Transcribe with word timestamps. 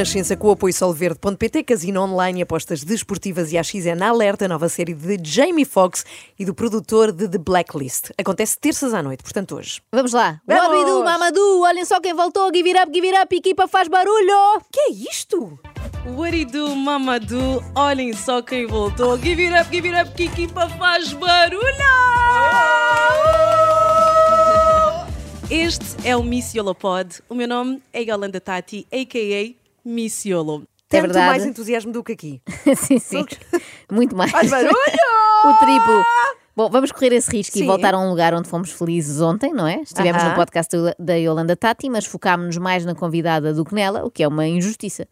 Renascença 0.00 0.34
com 0.34 0.48
o 0.48 0.52
apoio 0.52 0.72
solverde.pt, 0.72 1.62
casino 1.62 2.00
online, 2.00 2.40
apostas 2.40 2.82
desportivas 2.82 3.52
e 3.52 3.58
a 3.58 3.62
XN 3.62 3.96
na 3.98 4.08
alerta, 4.08 4.48
nova 4.48 4.66
série 4.66 4.94
de 4.94 5.18
Jamie 5.22 5.66
Foxx 5.66 6.06
e 6.38 6.44
do 6.46 6.54
produtor 6.54 7.12
de 7.12 7.28
The 7.28 7.36
Blacklist. 7.36 8.10
Acontece 8.16 8.58
terças 8.58 8.94
à 8.94 9.02
noite, 9.02 9.22
portanto 9.22 9.56
hoje. 9.56 9.82
Vamos 9.92 10.14
lá. 10.14 10.40
Wabidu, 10.48 11.04
Mamadou, 11.04 11.60
olhem 11.64 11.84
só 11.84 12.00
quem 12.00 12.14
voltou. 12.14 12.50
Give 12.50 12.70
it 12.70 12.82
up, 12.82 12.90
give 12.90 13.06
it 13.06 13.22
up, 13.22 13.36
equipa 13.36 13.68
faz 13.68 13.88
barulho. 13.88 14.62
Que 14.72 14.80
é 14.80 14.90
isto? 14.90 15.60
Do, 16.50 16.74
Mamadou? 16.74 17.62
Olhem 17.74 18.14
só 18.14 18.40
quem 18.40 18.66
voltou. 18.66 19.18
Give 19.18 19.48
it 19.48 19.54
up, 19.54 19.70
give 19.70 19.86
it 19.86 20.00
up, 20.00 20.16
que 20.16 20.24
equipa 20.24 20.66
faz 20.78 21.12
barulho! 21.12 21.60
Este 25.50 26.08
é 26.08 26.16
o 26.16 26.22
Miss 26.22 26.54
Yolo 26.54 26.74
Pod. 26.74 27.20
O 27.28 27.34
meu 27.34 27.46
nome 27.46 27.82
é 27.92 28.00
Yolanda 28.00 28.40
Tati, 28.40 28.86
a.k.a. 28.90 29.59
Miss 29.84 30.24
Yolo. 30.24 30.64
Tanto 30.88 31.02
verdade. 31.02 31.26
mais 31.26 31.46
entusiasmo 31.46 31.92
do 31.92 32.02
que 32.02 32.12
aqui. 32.12 32.42
sim, 32.76 32.98
sim. 32.98 33.24
Muito 33.90 34.16
mais. 34.16 34.30
Faz 34.30 34.50
barulho! 34.50 34.70
o 35.46 35.54
triplo. 35.58 36.02
Bom, 36.56 36.68
vamos 36.68 36.90
correr 36.92 37.12
esse 37.14 37.30
risco 37.30 37.56
e 37.56 37.60
Sim. 37.60 37.66
voltar 37.66 37.94
a 37.94 37.98
um 37.98 38.10
lugar 38.10 38.34
onde 38.34 38.48
fomos 38.48 38.70
felizes 38.72 39.20
ontem, 39.20 39.52
não 39.54 39.66
é? 39.66 39.76
Estivemos 39.82 40.20
Aham. 40.20 40.30
no 40.30 40.36
podcast 40.36 40.76
da- 40.76 40.94
da 40.98 41.14
Yolanda 41.14 41.56
Tati, 41.56 41.88
mas 41.88 42.04
focámos-nos 42.04 42.58
mais 42.58 42.84
na 42.84 42.94
convidada 42.94 43.54
do 43.54 43.64
que 43.64 43.72
nela, 43.74 44.04
o 44.04 44.10
que 44.10 44.22
é 44.22 44.28
uma 44.28 44.46
injustiça. 44.46 45.06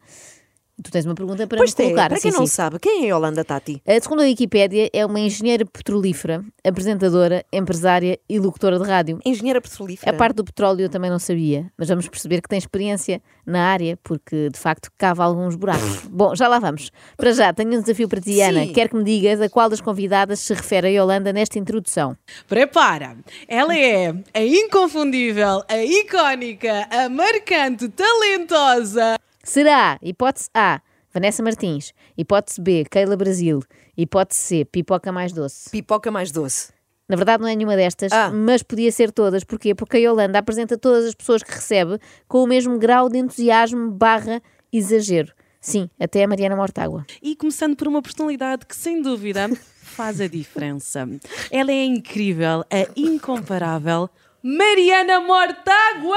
Tu 0.83 0.91
tens 0.93 1.05
uma 1.05 1.15
pergunta 1.15 1.45
para 1.47 1.59
Pois 1.59 1.75
me 1.75 1.85
é, 1.85 1.89
colocar. 1.89 2.09
para 2.09 2.21
quem 2.21 2.31
sim, 2.31 2.39
não 2.39 2.47
sim. 2.47 2.53
sabe, 2.53 2.79
quem 2.79 3.05
é 3.05 3.09
Yolanda 3.09 3.45
Tati? 3.45 3.83
A 3.87 4.01
segundo 4.01 4.21
a 4.21 4.25
Wikipédia, 4.25 4.89
é 4.93 5.05
uma 5.05 5.19
engenheira 5.19 5.65
petrolífera, 5.67 6.45
apresentadora, 6.65 7.45
empresária 7.53 8.19
e 8.29 8.39
locutora 8.39 8.79
de 8.79 8.85
rádio. 8.85 9.19
Engenheira 9.25 9.61
petrolífera. 9.61 10.12
A 10.12 10.15
parte 10.17 10.37
do 10.37 10.45
petróleo 10.45 10.83
eu 10.83 10.89
também 10.89 11.11
não 11.11 11.19
sabia, 11.19 11.70
mas 11.77 11.89
vamos 11.89 12.07
perceber 12.09 12.41
que 12.41 12.48
tem 12.48 12.59
experiência 12.59 13.20
na 13.45 13.65
área, 13.67 13.98
porque 14.05 14.51
de 14.51 14.59
facto 14.59 14.89
cava 14.97 15.25
alguns 15.25 15.57
buracos. 15.57 16.03
Bom, 16.09 16.37
já 16.37 16.47
lá 16.47 16.61
vamos. 16.61 16.92
Para 17.17 17.33
já, 17.33 17.53
tenho 17.53 17.77
um 17.77 17.81
desafio 17.81 18.09
para 18.09 18.20
ti, 18.20 18.41
Ana. 18.41 18.65
Sim. 18.67 18.73
Quero 18.73 18.91
que 18.91 18.97
me 18.97 19.05
digas 19.05 19.41
a 19.41 19.48
qual 19.48 19.69
das 19.69 19.81
convidadas 19.81 20.39
se 20.39 20.55
refere 20.55 20.87
a 20.87 20.91
Yolanda 20.91 21.33
nesta 21.33 21.59
introdução. 21.59 22.17
Prepara! 22.47 23.17
Ela 23.48 23.77
é 23.77 24.15
a 24.33 24.41
inconfundível, 24.42 25.63
a 25.69 25.79
icónica, 25.83 26.87
a 26.91 27.09
marcante, 27.09 27.89
talentosa. 27.89 29.17
Será, 29.53 29.99
hipótese 30.03 30.51
A, 30.53 30.83
Vanessa 31.11 31.43
Martins, 31.43 31.95
hipótese 32.19 32.61
B, 32.61 32.85
Keila 32.85 33.17
Brasil, 33.17 33.63
hipótese 33.97 34.41
C, 34.43 34.65
Pipoca 34.67 35.11
Mais 35.11 35.33
Doce. 35.33 35.71
Pipoca 35.71 36.11
mais 36.11 36.31
doce. 36.31 36.71
Na 37.09 37.17
verdade, 37.17 37.43
não 37.43 37.49
é 37.49 37.57
nenhuma 37.57 37.75
destas, 37.75 38.13
Ah. 38.13 38.31
mas 38.31 38.63
podia 38.63 38.93
ser 38.93 39.11
todas. 39.11 39.45
Porquê? 39.45 39.75
Porque 39.75 39.97
a 39.97 40.01
Yolanda 40.01 40.39
apresenta 40.39 40.77
todas 40.77 41.07
as 41.07 41.15
pessoas 41.15 41.43
que 41.43 41.51
recebe 41.51 41.99
com 42.29 42.43
o 42.43 42.47
mesmo 42.47 42.79
grau 42.79 43.09
de 43.09 43.17
entusiasmo 43.17 43.91
barra 43.91 44.43
exagero. 44.71 45.33
Sim, 45.63 45.89
até 45.99 46.25
a 46.25 46.29
Mariana 46.29 46.55
Mortágua. 46.55 47.07
E 47.23 47.35
começando 47.35 47.75
por 47.75 47.89
uma 47.89 48.03
personalidade 48.03 48.67
que, 48.67 48.77
sem 48.77 49.01
dúvida, 49.01 49.49
faz 49.83 50.21
a 50.21 50.27
diferença. 50.29 51.09
Ela 51.51 51.73
é 51.73 51.87
incrível, 51.87 52.61
a 52.71 52.87
incomparável 52.95 54.11
Mariana 54.42 55.20
Mortágua! 55.20 56.17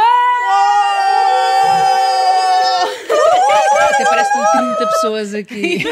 Até 3.90 4.06
parece 4.06 4.32
que 4.32 4.38
estão 4.38 4.76
30 4.78 4.88
pessoas 4.88 5.34
aqui. 5.34 5.84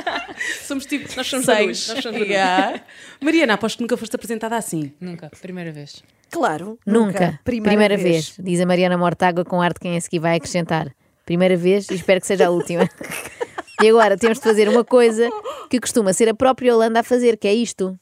Somos 0.64 0.86
tipo, 0.86 1.04
nós 1.16 1.26
somos 1.26 1.44
Seis. 1.46 1.88
Nós 1.88 2.02
somos 2.02 2.20
Yeah. 2.20 2.82
Mariana, 3.20 3.54
aposto 3.54 3.76
que 3.76 3.82
nunca 3.82 3.96
foste 3.96 4.14
apresentada 4.16 4.56
assim. 4.56 4.92
Nunca, 5.00 5.30
primeira 5.40 5.70
vez. 5.70 6.02
Claro. 6.30 6.78
Nunca. 6.84 7.38
Primeira, 7.44 7.96
vez. 7.96 8.34
Diz 8.38 8.60
a 8.60 8.66
Mariana 8.66 8.96
Mortágua 8.98 9.44
com 9.44 9.60
ar 9.60 9.72
de 9.72 9.80
quem 9.80 9.96
a 9.96 10.00
seguir 10.00 10.18
vai 10.18 10.36
acrescentar. 10.36 10.90
Primeira 11.24 11.56
vez 11.56 11.88
e 11.90 11.94
espero 11.94 12.20
que 12.20 12.26
seja 12.26 12.46
a 12.46 12.50
última. 12.50 12.88
e 13.82 13.88
agora 13.88 14.16
temos 14.16 14.38
de 14.38 14.44
fazer 14.44 14.68
uma 14.68 14.84
coisa 14.84 15.28
que 15.70 15.78
costuma 15.78 16.12
ser 16.12 16.28
a 16.28 16.34
própria 16.34 16.70
Yolanda 16.70 17.00
a 17.00 17.02
fazer, 17.02 17.36
que 17.36 17.46
é 17.46 17.54
isto. 17.54 17.96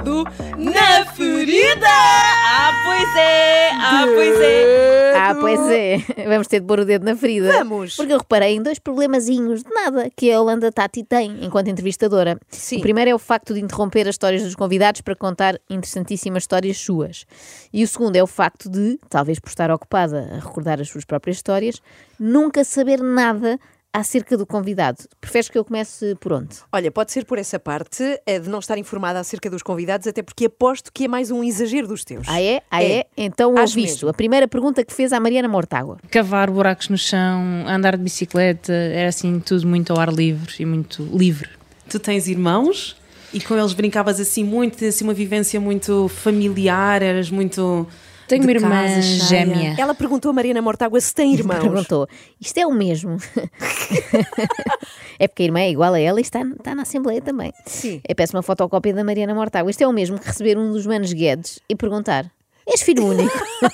Dedo 0.00 0.24
na 0.56 1.04
ferida! 1.12 1.86
Ah, 1.86 2.72
pois 2.86 3.16
é! 3.16 3.70
Ah, 3.74 4.06
pois 4.06 4.40
é! 4.40 5.14
Ah, 5.14 5.34
pois 5.34 5.70
é. 5.70 6.24
Vamos 6.26 6.48
ter 6.48 6.60
de 6.60 6.66
pôr 6.66 6.80
o 6.80 6.84
dedo 6.86 7.04
na 7.04 7.14
ferida. 7.14 7.52
Vamos. 7.52 7.96
Porque 7.96 8.12
eu 8.12 8.18
reparei 8.18 8.56
em 8.56 8.62
dois 8.62 8.78
problemazinhos 8.78 9.62
de 9.62 9.70
nada 9.70 10.10
que 10.16 10.30
a 10.30 10.36
Yolanda 10.36 10.72
Tati 10.72 11.04
tem 11.04 11.44
enquanto 11.44 11.68
entrevistadora. 11.68 12.38
Sim. 12.48 12.78
O 12.78 12.80
primeiro 12.80 13.10
é 13.10 13.14
o 13.14 13.18
facto 13.18 13.52
de 13.52 13.60
interromper 13.60 14.08
as 14.08 14.14
histórias 14.14 14.42
dos 14.42 14.54
convidados 14.54 15.02
para 15.02 15.14
contar 15.14 15.60
interessantíssimas 15.68 16.44
histórias 16.44 16.78
suas. 16.78 17.26
E 17.70 17.84
o 17.84 17.88
segundo 17.88 18.16
é 18.16 18.22
o 18.22 18.26
facto 18.26 18.70
de, 18.70 18.98
talvez 19.10 19.38
por 19.38 19.50
estar 19.50 19.70
ocupada 19.70 20.30
a 20.32 20.36
recordar 20.36 20.80
as 20.80 20.88
suas 20.88 21.04
próprias 21.04 21.36
histórias, 21.36 21.82
nunca 22.18 22.64
saber 22.64 23.02
nada 23.02 23.60
acerca 23.92 24.36
do 24.36 24.46
convidado. 24.46 25.04
Preferes 25.20 25.48
que 25.48 25.58
eu 25.58 25.64
comece 25.64 26.14
por 26.20 26.32
onde? 26.32 26.56
Olha, 26.72 26.90
pode 26.90 27.12
ser 27.12 27.24
por 27.24 27.38
essa 27.38 27.58
parte 27.58 28.02
eh, 28.24 28.38
de 28.38 28.48
não 28.48 28.58
estar 28.60 28.78
informada 28.78 29.18
acerca 29.18 29.50
dos 29.50 29.62
convidados, 29.62 30.06
até 30.06 30.22
porque 30.22 30.46
aposto 30.46 30.92
que 30.92 31.04
é 31.04 31.08
mais 31.08 31.30
um 31.30 31.42
exagero 31.42 31.88
dos 31.88 32.04
teus. 32.04 32.26
Ah, 32.28 32.40
é? 32.40 32.62
Ah, 32.70 32.82
é? 32.82 33.06
Então 33.16 33.52
Acho 33.58 33.78
ouviste 33.78 33.96
mesmo. 33.96 34.08
a 34.10 34.14
primeira 34.14 34.46
pergunta 34.46 34.84
que 34.84 34.92
fez 34.92 35.12
à 35.12 35.20
Mariana 35.20 35.48
Mortágua. 35.48 35.98
Cavar 36.10 36.50
buracos 36.50 36.88
no 36.88 36.98
chão, 36.98 37.64
andar 37.66 37.96
de 37.96 38.02
bicicleta, 38.02 38.72
era 38.72 39.08
assim 39.08 39.40
tudo 39.40 39.66
muito 39.66 39.92
ao 39.92 39.98
ar 39.98 40.12
livre 40.12 40.54
e 40.58 40.64
muito 40.64 41.02
livre. 41.02 41.48
Tu 41.88 41.98
tens 41.98 42.28
irmãos 42.28 42.96
e 43.32 43.40
com 43.40 43.56
eles 43.56 43.72
brincavas 43.72 44.20
assim 44.20 44.44
muito, 44.44 44.76
tens 44.78 44.94
assim 44.94 45.04
uma 45.04 45.14
vivência 45.14 45.60
muito 45.60 46.08
familiar, 46.08 47.02
eras 47.02 47.30
muito. 47.30 47.86
Tenho 48.30 48.42
uma 48.44 48.52
irmã 48.52 49.00
gêmea. 49.00 49.74
Ela 49.76 49.94
perguntou 49.94 50.30
a 50.30 50.32
Mariana 50.32 50.62
Mortágua 50.62 51.00
se 51.00 51.12
tem 51.12 51.34
irmãos. 51.34 51.60
Perguntou: 51.60 52.06
Isto 52.40 52.58
é 52.58 52.66
o 52.66 52.72
mesmo? 52.72 53.16
é 55.18 55.28
porque 55.28 55.42
a 55.42 55.46
irmã 55.46 55.60
é 55.60 55.70
igual 55.70 55.94
a 55.94 56.00
ela 56.00 56.20
e 56.20 56.22
está, 56.22 56.40
está 56.42 56.74
na 56.74 56.82
Assembleia 56.82 57.20
também. 57.20 57.52
Sim. 57.66 58.00
Eu 58.08 58.14
peço 58.14 58.36
uma 58.36 58.42
fotocópia 58.42 58.94
da 58.94 59.04
Mariana 59.04 59.34
Mortágua. 59.34 59.70
Isto 59.70 59.82
é 59.82 59.86
o 59.88 59.92
mesmo 59.92 60.18
que 60.18 60.26
receber 60.26 60.56
um 60.56 60.70
dos 60.70 60.86
manos 60.86 61.12
Guedes 61.12 61.58
e 61.68 61.74
perguntar: 61.74 62.30
És 62.66 62.82
filho 62.82 63.04
único? 63.04 63.38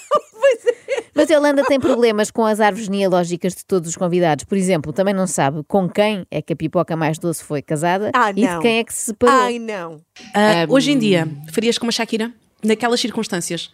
Mas 1.14 1.30
a 1.30 1.34
Yolanda 1.34 1.64
tem 1.64 1.80
problemas 1.80 2.30
com 2.30 2.44
as 2.44 2.60
árvores 2.60 2.86
genealógicas 2.86 3.54
de 3.54 3.64
todos 3.64 3.88
os 3.88 3.96
convidados. 3.96 4.44
Por 4.44 4.56
exemplo, 4.56 4.92
também 4.92 5.14
não 5.14 5.26
sabe 5.26 5.62
com 5.66 5.88
quem 5.88 6.26
é 6.30 6.42
que 6.42 6.52
a 6.52 6.56
pipoca 6.56 6.94
mais 6.94 7.18
doce 7.18 7.42
foi 7.42 7.62
casada 7.62 8.10
Ah, 8.14 8.30
e 8.36 8.42
não. 8.44 8.56
de 8.56 8.60
quem 8.62 8.78
é 8.78 8.84
que 8.84 8.92
se 8.92 9.06
separou. 9.06 9.34
Ai, 9.34 9.58
não. 9.58 10.00
Ah, 10.34 10.66
Hoje 10.68 10.92
em 10.92 10.98
dia, 10.98 11.26
farias 11.50 11.78
como 11.78 11.88
a 11.88 11.92
Shakira? 11.92 12.30
Naquelas 12.62 13.00
circunstâncias? 13.00 13.70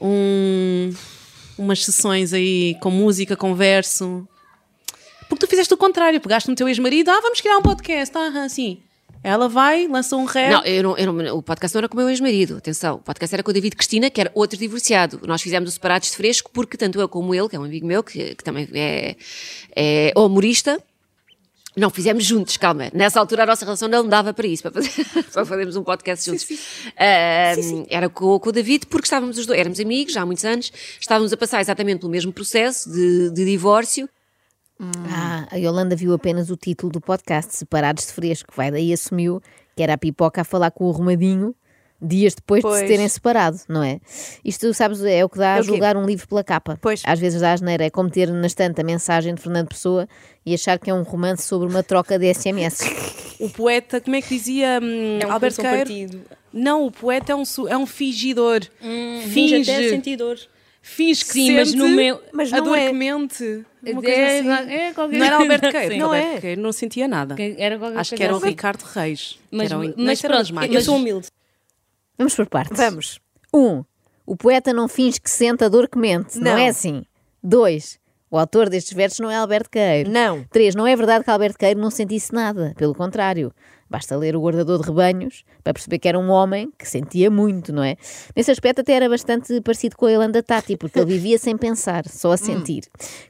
Um, 0.00 0.90
umas 1.58 1.84
sessões 1.84 2.32
aí 2.32 2.76
com 2.80 2.90
música, 2.90 3.36
com 3.36 3.54
verso. 3.54 4.26
Porque 5.28 5.46
tu 5.46 5.50
fizeste 5.50 5.72
o 5.72 5.76
contrário, 5.76 6.20
pegaste 6.20 6.48
no 6.48 6.56
teu 6.56 6.68
ex-marido, 6.68 7.10
ah, 7.10 7.20
vamos 7.20 7.40
criar 7.40 7.56
um 7.58 7.62
podcast, 7.62 8.16
ah, 8.16 8.44
assim. 8.44 8.78
Ela 9.22 9.48
vai, 9.48 9.86
lança 9.86 10.16
um 10.16 10.24
rap. 10.24 10.50
Não, 10.50 10.64
eu 10.64 10.82
não, 10.82 10.96
eu 10.98 11.12
não- 11.12 11.36
o 11.36 11.42
podcast 11.42 11.74
não 11.74 11.80
era 11.80 11.88
com 11.88 11.94
o 11.94 11.98
meu 11.98 12.08
ex-marido, 12.08 12.56
atenção. 12.56 12.96
O 12.96 12.98
podcast 13.00 13.34
era 13.34 13.42
com 13.42 13.50
o 13.50 13.54
David 13.54 13.76
Cristina, 13.76 14.08
que 14.08 14.18
era 14.18 14.30
outro 14.34 14.58
divorciado. 14.58 15.20
Nós 15.26 15.42
fizemos 15.42 15.68
o 15.68 15.72
Separados 15.72 16.10
de 16.10 16.16
Fresco, 16.16 16.50
porque 16.52 16.78
tanto 16.78 16.98
eu 16.98 17.06
como 17.08 17.34
ele, 17.34 17.46
que 17.48 17.54
é 17.54 17.60
um 17.60 17.64
amigo 17.64 17.86
meu, 17.86 18.02
que, 18.02 18.34
que 18.34 18.42
também 18.42 18.66
é, 18.72 19.14
é 19.76 20.12
humorista, 20.16 20.82
não 21.80 21.90
fizemos 21.90 22.24
juntos, 22.24 22.56
calma. 22.56 22.90
Nessa 22.92 23.18
altura 23.18 23.42
a 23.42 23.46
nossa 23.46 23.64
relação 23.64 23.88
não 23.88 24.06
dava 24.06 24.32
para 24.32 24.46
isso, 24.46 24.62
para, 24.62 24.72
fazer, 24.72 25.04
para 25.32 25.44
fazermos 25.44 25.76
um 25.76 25.82
podcast 25.82 26.30
juntos. 26.30 26.46
Ah, 26.96 27.54
Era 27.88 28.08
com, 28.08 28.38
com 28.38 28.48
o 28.48 28.52
David, 28.52 28.86
porque 28.86 29.06
estávamos 29.06 29.38
os 29.38 29.46
dois, 29.46 29.58
éramos 29.58 29.80
amigos 29.80 30.12
já 30.12 30.22
há 30.22 30.26
muitos 30.26 30.44
anos, 30.44 30.70
estávamos 31.00 31.32
a 31.32 31.36
passar 31.36 31.60
exatamente 31.60 32.00
pelo 32.00 32.12
mesmo 32.12 32.32
processo 32.32 32.90
de, 32.90 33.30
de 33.30 33.44
divórcio. 33.44 34.08
Ah, 34.78 35.46
a 35.50 35.56
Yolanda 35.56 35.94
viu 35.96 36.14
apenas 36.14 36.50
o 36.50 36.56
título 36.56 36.92
do 36.92 37.00
podcast, 37.00 37.56
Separados 37.56 38.06
de 38.06 38.12
Fresco, 38.12 38.52
vai 38.56 38.70
daí 38.70 38.92
assumiu 38.92 39.42
que 39.76 39.82
era 39.82 39.94
a 39.94 39.98
pipoca 39.98 40.40
a 40.40 40.44
falar 40.44 40.70
com 40.70 40.86
o 40.86 40.90
arrumadinho 40.90 41.54
dias 42.02 42.34
depois 42.34 42.60
de 42.62 42.68
Pois. 42.68 42.80
se 42.80 42.86
terem 42.86 43.08
separado, 43.08 43.58
não 43.68 43.82
é? 43.82 44.00
Isto, 44.44 44.72
sabes, 44.74 45.02
é 45.04 45.24
o 45.24 45.28
que 45.28 45.38
dá 45.38 45.56
É 45.56 45.58
a 45.58 45.62
julgar 45.62 45.96
um 45.96 46.06
livro 46.06 46.26
pela 46.28 46.42
capa. 46.42 46.78
Pois. 46.80 47.02
Às 47.04 47.18
vezes 47.18 47.40
dá 47.40 47.52
asneira, 47.52 47.84
é 47.84 47.90
como 47.90 48.08
ter 48.10 48.28
na 48.30 48.46
estante 48.46 48.80
a 48.80 48.84
mensagem 48.84 49.34
de 49.34 49.40
Fernando 49.42 49.68
Pessoa 49.68 50.08
e 50.44 50.54
achar 50.54 50.78
que 50.78 50.88
é 50.90 50.94
um 50.94 51.02
romance 51.02 51.42
sobre 51.42 51.68
uma 51.68 51.82
troca 51.82 52.18
de 52.18 52.32
SMS. 52.32 52.80
O 53.38 53.48
poeta, 53.50 54.00
como 54.00 54.16
é 54.16 54.22
que 54.22 54.28
dizia 54.28 54.80
hum, 54.82 55.18
É 55.20 55.26
um 55.26 55.32
Alberto 55.32 55.60
um 55.60 55.64
partido. 55.64 56.20
Não, 56.52 56.86
o 56.86 56.90
poeta 56.90 57.32
é 57.32 57.36
um, 57.36 57.42
é 57.68 57.76
um 57.76 57.86
fingidor. 57.86 58.60
Finge 59.28 59.62
até 59.62 59.88
sentir 59.88 60.16
dor. 60.16 60.38
Finge 60.82 61.24
que 61.26 61.32
Sim, 61.32 61.46
sente 61.46 61.56
mas 61.58 61.74
no 61.74 61.88
meu- 61.90 62.20
Mas 62.32 62.52
a 62.52 62.56
não 62.56 62.64
dor 62.64 62.78
é. 62.78 62.86
que 62.88 62.92
mente. 62.94 63.64
Coisa 63.84 64.08
É, 64.10 64.38
assim. 64.40 64.72
é 64.72 64.92
qualquer- 64.94 65.18
Não 65.18 65.26
era 65.26 65.36
Alberto 65.36 65.70
Queiro. 65.70 65.96
Não 65.96 66.06
Alberto 66.06 66.28
é. 66.36 66.40
Queiro 66.40 66.60
não 66.62 66.72
sentia 66.72 67.06
nada. 67.06 67.36
Era 67.58 67.78
qualquer 67.78 67.98
Acho 67.98 68.14
que 68.16 68.22
era 68.22 68.32
o 68.32 68.36
assim. 68.38 68.46
Ricardo 68.48 68.82
Reis. 68.82 69.38
que 69.50 69.56
Mas- 69.56 69.70
era 69.70 69.78
o, 69.80 69.94
mas 69.96 70.24
era 70.24 70.42
pronto, 70.44 70.64
Eu 70.72 70.80
sou 70.80 70.96
humilde. 70.96 71.26
Vamos 72.20 72.34
por 72.34 72.46
partes. 72.46 72.76
Vamos. 72.76 73.18
Um, 73.52 73.82
o 74.26 74.36
poeta 74.36 74.74
não 74.74 74.86
finge 74.86 75.18
que 75.18 75.30
sente 75.30 75.64
a 75.64 75.68
dor 75.70 75.88
que 75.88 75.96
mente. 75.98 76.36
Não, 76.38 76.52
Não. 76.52 76.58
é 76.58 76.68
assim. 76.68 77.02
Dois, 77.42 77.98
o 78.30 78.36
autor 78.38 78.68
destes 78.68 78.92
versos 78.92 79.20
não 79.20 79.30
é 79.30 79.36
Alberto 79.36 79.70
Queiro. 79.70 80.10
Não. 80.10 80.44
Três, 80.52 80.74
não 80.74 80.86
é 80.86 80.94
verdade 80.94 81.24
que 81.24 81.30
Alberto 81.30 81.56
Queiro 81.58 81.80
não 81.80 81.90
sentisse 81.90 82.34
nada. 82.34 82.74
Pelo 82.76 82.94
contrário. 82.94 83.50
Basta 83.88 84.14
ler 84.18 84.36
o 84.36 84.40
guardador 84.42 84.78
de 84.82 84.86
rebanhos 84.86 85.44
para 85.64 85.72
perceber 85.72 85.98
que 85.98 86.06
era 86.08 86.18
um 86.18 86.28
homem 86.28 86.70
que 86.78 86.86
sentia 86.86 87.30
muito, 87.30 87.72
não 87.72 87.82
é? 87.82 87.96
Nesse 88.36 88.50
aspecto 88.50 88.82
até 88.82 88.92
era 88.92 89.08
bastante 89.08 89.58
parecido 89.62 89.96
com 89.96 90.04
a 90.04 90.10
Yolanda 90.10 90.42
Tati, 90.42 90.76
porque 90.76 90.98
ele 91.00 91.14
vivia 91.14 91.38
sem 91.38 91.56
pensar, 91.56 92.06
só 92.06 92.32
a 92.32 92.36
sentir. 92.38 92.82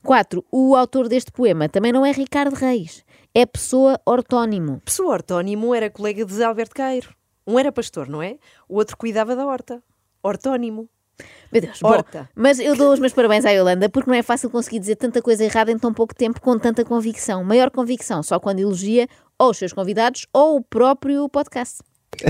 4. 0.02 0.44
O 0.50 0.74
autor 0.74 1.08
deste 1.08 1.30
poema 1.30 1.68
também 1.68 1.92
não 1.92 2.04
é 2.04 2.10
Ricardo 2.12 2.54
Reis, 2.54 3.04
é 3.32 3.46
pessoa 3.46 3.98
ortónimo. 4.04 4.82
Pessoa 4.84 5.14
ortónimo 5.14 5.72
era 5.74 5.88
colega 5.88 6.26
de 6.26 6.42
Alberto 6.42 6.74
Cairo. 6.74 7.08
Um 7.50 7.58
era 7.58 7.72
pastor, 7.72 8.08
não 8.08 8.22
é? 8.22 8.36
O 8.68 8.76
outro 8.76 8.96
cuidava 8.96 9.34
da 9.34 9.46
horta. 9.46 9.82
Ortónimo. 10.22 10.88
Meu 11.52 11.60
Deus, 11.60 11.82
Horta. 11.82 12.20
bom, 12.20 12.26
mas 12.34 12.58
eu 12.58 12.74
dou 12.74 12.92
os 12.92 12.98
meus 12.98 13.12
parabéns 13.12 13.44
à 13.44 13.50
Yolanda 13.50 13.88
porque 13.90 14.08
não 14.10 14.16
é 14.16 14.22
fácil 14.22 14.48
conseguir 14.48 14.78
dizer 14.78 14.96
tanta 14.96 15.20
coisa 15.20 15.44
errada 15.44 15.70
em 15.70 15.78
tão 15.78 15.92
pouco 15.92 16.14
tempo 16.14 16.40
com 16.40 16.58
tanta 16.58 16.82
convicção. 16.84 17.44
Maior 17.44 17.70
convicção 17.70 18.22
só 18.22 18.40
quando 18.40 18.60
elogia 18.60 19.06
ou 19.38 19.50
os 19.50 19.58
seus 19.58 19.72
convidados 19.72 20.26
ou 20.32 20.56
o 20.56 20.62
próprio 20.62 21.28
podcast. 21.28 21.78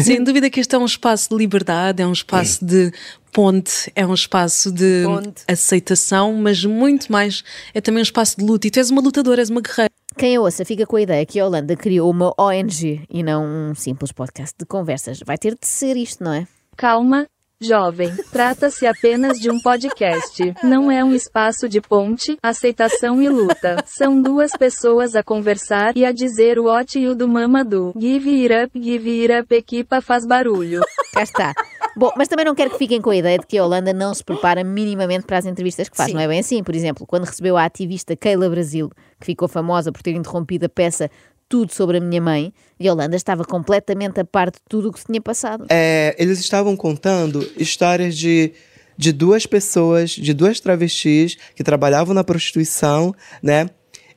Sem 0.02 0.22
dúvida 0.22 0.50
que 0.50 0.60
este 0.60 0.74
é 0.74 0.78
um 0.78 0.84
espaço 0.84 1.30
de 1.30 1.36
liberdade, 1.36 2.02
é 2.02 2.06
um 2.06 2.12
espaço 2.12 2.64
de 2.64 2.92
ponte, 3.32 3.90
é 3.94 4.06
um 4.06 4.14
espaço 4.14 4.70
de 4.70 5.04
Ponte. 5.04 5.42
aceitação, 5.48 6.34
mas 6.34 6.64
muito 6.64 7.10
mais 7.10 7.42
é 7.72 7.80
também 7.80 8.00
um 8.00 8.02
espaço 8.02 8.36
de 8.38 8.44
luta. 8.44 8.66
E 8.66 8.70
tu 8.70 8.78
és 8.78 8.90
uma 8.90 9.00
lutadora, 9.00 9.40
és 9.40 9.50
uma 9.50 9.60
guerreira. 9.60 9.90
Quem 10.20 10.36
a 10.36 10.40
ouça 10.42 10.66
fica 10.66 10.84
com 10.84 10.96
a 10.96 11.00
ideia 11.00 11.24
que 11.24 11.40
a 11.40 11.46
Holanda 11.46 11.74
criou 11.74 12.10
uma 12.10 12.34
ONG 12.38 13.06
e 13.08 13.22
não 13.22 13.42
um 13.42 13.74
simples 13.74 14.12
podcast 14.12 14.54
de 14.54 14.66
conversas. 14.66 15.20
Vai 15.24 15.38
ter 15.38 15.54
de 15.58 15.66
ser 15.66 15.96
isto, 15.96 16.22
não 16.22 16.34
é? 16.34 16.46
Calma, 16.76 17.26
jovem. 17.58 18.14
Trata-se 18.30 18.86
apenas 18.86 19.40
de 19.40 19.50
um 19.50 19.58
podcast. 19.58 20.54
Não 20.62 20.92
é 20.92 21.02
um 21.02 21.14
espaço 21.14 21.66
de 21.66 21.80
ponte, 21.80 22.36
aceitação 22.42 23.22
e 23.22 23.30
luta. 23.30 23.82
São 23.86 24.20
duas 24.20 24.52
pessoas 24.52 25.16
a 25.16 25.22
conversar 25.22 25.96
e 25.96 26.04
a 26.04 26.12
dizer 26.12 26.58
o 26.58 26.66
ot 26.66 26.98
e 26.98 27.08
o 27.08 27.14
do 27.14 27.26
mamadu. 27.26 27.94
Give 27.98 28.28
it 28.28 28.66
up, 28.66 28.78
give 28.78 29.22
it 29.22 29.32
up, 29.32 29.54
equipa 29.54 30.02
faz 30.02 30.26
barulho. 30.26 30.82
Cá 31.14 31.22
está. 31.22 31.54
Bom, 31.96 32.12
mas 32.16 32.28
também 32.28 32.44
não 32.44 32.54
quero 32.54 32.70
que 32.70 32.78
fiquem 32.78 33.00
com 33.00 33.10
a 33.10 33.16
ideia 33.16 33.38
de 33.38 33.46
que 33.46 33.58
a 33.58 33.64
Holanda 33.64 33.92
não 33.92 34.14
se 34.14 34.24
prepara 34.24 34.62
minimamente 34.62 35.26
para 35.26 35.38
as 35.38 35.46
entrevistas 35.46 35.88
que 35.88 35.96
faz. 35.96 36.10
Sim. 36.10 36.14
Não 36.14 36.22
é 36.22 36.28
bem 36.28 36.40
assim. 36.40 36.62
Por 36.62 36.74
exemplo, 36.74 37.06
quando 37.06 37.24
recebeu 37.24 37.56
a 37.56 37.64
ativista 37.64 38.16
Keila 38.16 38.48
Brasil, 38.48 38.90
que 39.18 39.26
ficou 39.26 39.48
famosa 39.48 39.90
por 39.92 40.02
ter 40.02 40.12
interrompido 40.12 40.66
a 40.66 40.68
peça 40.68 41.10
Tudo 41.48 41.72
sobre 41.72 41.98
a 41.98 42.00
Minha 42.00 42.20
Mãe, 42.20 42.52
e 42.78 42.88
a 42.88 42.92
Holanda 42.92 43.16
estava 43.16 43.44
completamente 43.44 44.20
a 44.20 44.24
par 44.24 44.50
de 44.50 44.58
tudo 44.68 44.88
o 44.88 44.92
que 44.92 45.00
se 45.00 45.06
tinha 45.06 45.20
passado. 45.20 45.66
É, 45.68 46.14
eles 46.18 46.38
estavam 46.38 46.76
contando 46.76 47.46
histórias 47.56 48.16
de, 48.16 48.52
de 48.96 49.12
duas 49.12 49.46
pessoas, 49.46 50.10
de 50.10 50.32
duas 50.32 50.60
travestis 50.60 51.36
que 51.54 51.64
trabalhavam 51.64 52.14
na 52.14 52.22
prostituição, 52.22 53.14
né? 53.42 53.68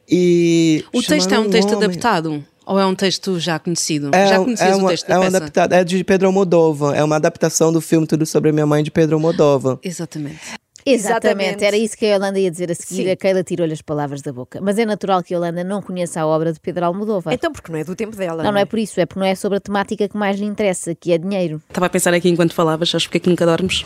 E. 0.07 0.83
O 0.93 1.01
texto 1.01 1.33
é 1.33 1.39
um 1.39 1.49
texto 1.49 1.73
homem. 1.73 1.85
adaptado? 1.85 2.45
Ou 2.65 2.79
é 2.79 2.85
um 2.85 2.95
texto 2.95 3.39
já 3.39 3.59
conhecido? 3.59 4.09
É, 4.13 4.27
já 4.27 4.39
um- 4.39 4.45
conhecias 4.45 4.69
é 4.71 4.75
o 4.75 4.79
uma, 4.79 4.89
texto 4.89 5.07
da 5.07 5.15
é 5.15 5.19
peça? 5.19 5.37
adaptado, 5.37 5.73
é 5.73 5.83
de 5.83 6.03
Pedro 6.03 6.27
Almodóvar. 6.27 6.95
É 6.95 7.03
uma 7.03 7.15
adaptação 7.17 7.71
do 7.73 7.81
filme 7.81 8.07
Tudo 8.07 8.25
sobre 8.25 8.49
a 8.49 8.53
Minha 8.53 8.65
Mãe 8.65 8.83
de 8.83 8.91
Pedro 8.91 9.15
Almodóvar. 9.15 9.77
Exatamente. 9.83 10.39
Exatamente. 10.85 11.39
Exatamente. 11.55 11.63
era 11.63 11.77
isso 11.77 11.97
que 11.97 12.05
a 12.05 12.15
Holanda 12.17 12.37
ia 12.37 12.51
dizer 12.51 12.69
a 12.69 12.75
seguir. 12.75 13.03
Sim. 13.05 13.11
A 13.11 13.15
Keila 13.15 13.41
tirou-lhe 13.41 13.71
as 13.71 13.81
palavras 13.81 14.21
da 14.21 14.33
boca. 14.33 14.59
Mas 14.61 14.77
é 14.77 14.85
natural 14.85 15.23
que 15.23 15.33
a 15.33 15.37
Holanda 15.37 15.63
não 15.63 15.81
conheça 15.81 16.19
a 16.19 16.27
obra 16.27 16.51
de 16.51 16.59
Pedro 16.59 16.85
Almodóvar. 16.85 17.33
Então, 17.33 17.53
porque 17.53 17.71
não 17.71 17.79
é 17.79 17.85
do 17.85 17.95
tempo 17.95 18.15
dela. 18.17 18.43
Não, 18.43 18.51
não 18.51 18.59
é 18.59 18.65
por 18.65 18.77
isso, 18.77 18.99
é 18.99 19.05
porque 19.05 19.19
não 19.19 19.25
é 19.25 19.33
sobre 19.33 19.59
a 19.59 19.61
temática 19.61 20.09
que 20.09 20.17
mais 20.17 20.37
lhe 20.37 20.45
interessa, 20.45 20.93
que 20.93 21.13
é 21.13 21.17
dinheiro. 21.17 21.61
Estava 21.69 21.85
a 21.85 21.89
pensar 21.89 22.13
aqui 22.13 22.27
enquanto 22.27 22.53
falavas, 22.53 22.91
porque 22.91 23.15
é 23.17 23.19
que 23.21 23.29
nunca 23.29 23.45
dormes? 23.45 23.85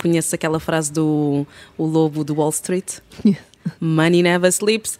Conheces 0.00 0.34
aquela 0.34 0.58
frase 0.58 0.92
do 0.92 1.46
o 1.78 1.86
lobo 1.86 2.24
do 2.24 2.34
Wall 2.34 2.50
Street? 2.50 2.94
Money 3.80 4.22
never 4.24 4.50
sleeps. 4.50 4.98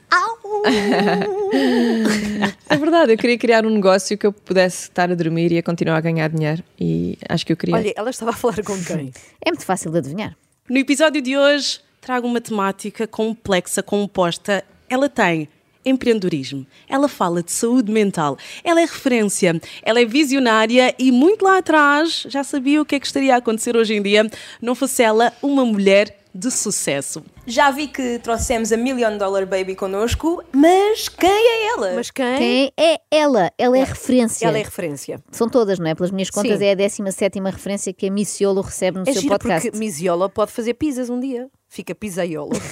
É 2.68 2.76
verdade, 2.76 3.12
eu 3.12 3.18
queria 3.18 3.36
criar 3.36 3.66
um 3.66 3.70
negócio 3.70 4.16
que 4.16 4.26
eu 4.26 4.32
pudesse 4.32 4.84
estar 4.84 5.10
a 5.10 5.14
dormir 5.14 5.52
e 5.52 5.58
a 5.58 5.62
continuar 5.62 5.96
a 5.96 6.00
ganhar 6.00 6.28
dinheiro. 6.28 6.62
E 6.80 7.18
acho 7.28 7.44
que 7.44 7.52
eu 7.52 7.56
queria. 7.56 7.74
Olha, 7.74 7.92
ela 7.96 8.10
estava 8.10 8.30
a 8.30 8.34
falar 8.34 8.62
com 8.64 8.82
quem? 8.82 9.12
É 9.44 9.50
muito 9.50 9.64
fácil 9.64 9.90
de 9.90 9.98
adivinhar. 9.98 10.36
No 10.68 10.78
episódio 10.78 11.20
de 11.20 11.36
hoje, 11.36 11.80
trago 12.00 12.26
uma 12.26 12.40
temática 12.40 13.06
complexa, 13.06 13.82
composta. 13.82 14.64
Ela 14.88 15.08
tem 15.08 15.48
empreendedorismo, 15.84 16.66
ela 16.88 17.08
fala 17.08 17.42
de 17.42 17.50
saúde 17.50 17.90
mental, 17.90 18.38
ela 18.62 18.80
é 18.80 18.84
referência, 18.84 19.60
ela 19.82 20.00
é 20.00 20.04
visionária 20.04 20.94
e 20.98 21.10
muito 21.10 21.44
lá 21.44 21.58
atrás 21.58 22.24
já 22.28 22.44
sabia 22.44 22.80
o 22.80 22.84
que 22.84 22.94
é 22.94 23.00
que 23.00 23.06
estaria 23.06 23.34
a 23.34 23.38
acontecer 23.38 23.76
hoje 23.76 23.94
em 23.94 24.02
dia, 24.02 24.30
não 24.60 24.76
fosse 24.76 25.02
ela 25.02 25.32
uma 25.42 25.64
mulher 25.64 26.21
de 26.34 26.50
sucesso. 26.50 27.22
Já 27.46 27.70
vi 27.70 27.88
que 27.88 28.18
trouxemos 28.20 28.72
a 28.72 28.76
Million 28.76 29.18
Dollar 29.18 29.46
Baby 29.46 29.74
connosco, 29.74 30.42
mas 30.52 31.08
quem 31.08 31.30
é 31.30 31.68
ela? 31.68 31.92
Mas 31.94 32.10
quem? 32.10 32.36
Quem 32.38 32.72
é 32.78 33.00
ela? 33.10 33.52
Ela 33.58 33.78
é 33.78 33.84
referência. 33.84 34.46
Ela 34.46 34.58
é 34.58 34.62
referência. 34.62 35.20
São 35.30 35.48
todas, 35.48 35.78
não 35.78 35.86
é? 35.88 35.94
Pelas 35.94 36.10
minhas 36.10 36.30
contas, 36.30 36.58
Sim. 36.58 36.64
é 36.64 36.72
a 36.72 36.74
17 36.74 37.38
referência 37.40 37.92
que 37.92 38.06
a 38.06 38.10
Missiolo 38.10 38.60
recebe 38.62 38.98
no 38.98 39.02
É 39.08 39.12
seu 39.12 39.22
giro 39.22 39.34
podcast. 39.34 39.68
porque 39.70 39.78
Misiola 39.84 40.28
pode 40.28 40.52
fazer 40.52 40.74
pizzas 40.74 41.10
um 41.10 41.20
dia. 41.20 41.48
Fica 41.68 41.94
pizzaiolo. 41.94 42.52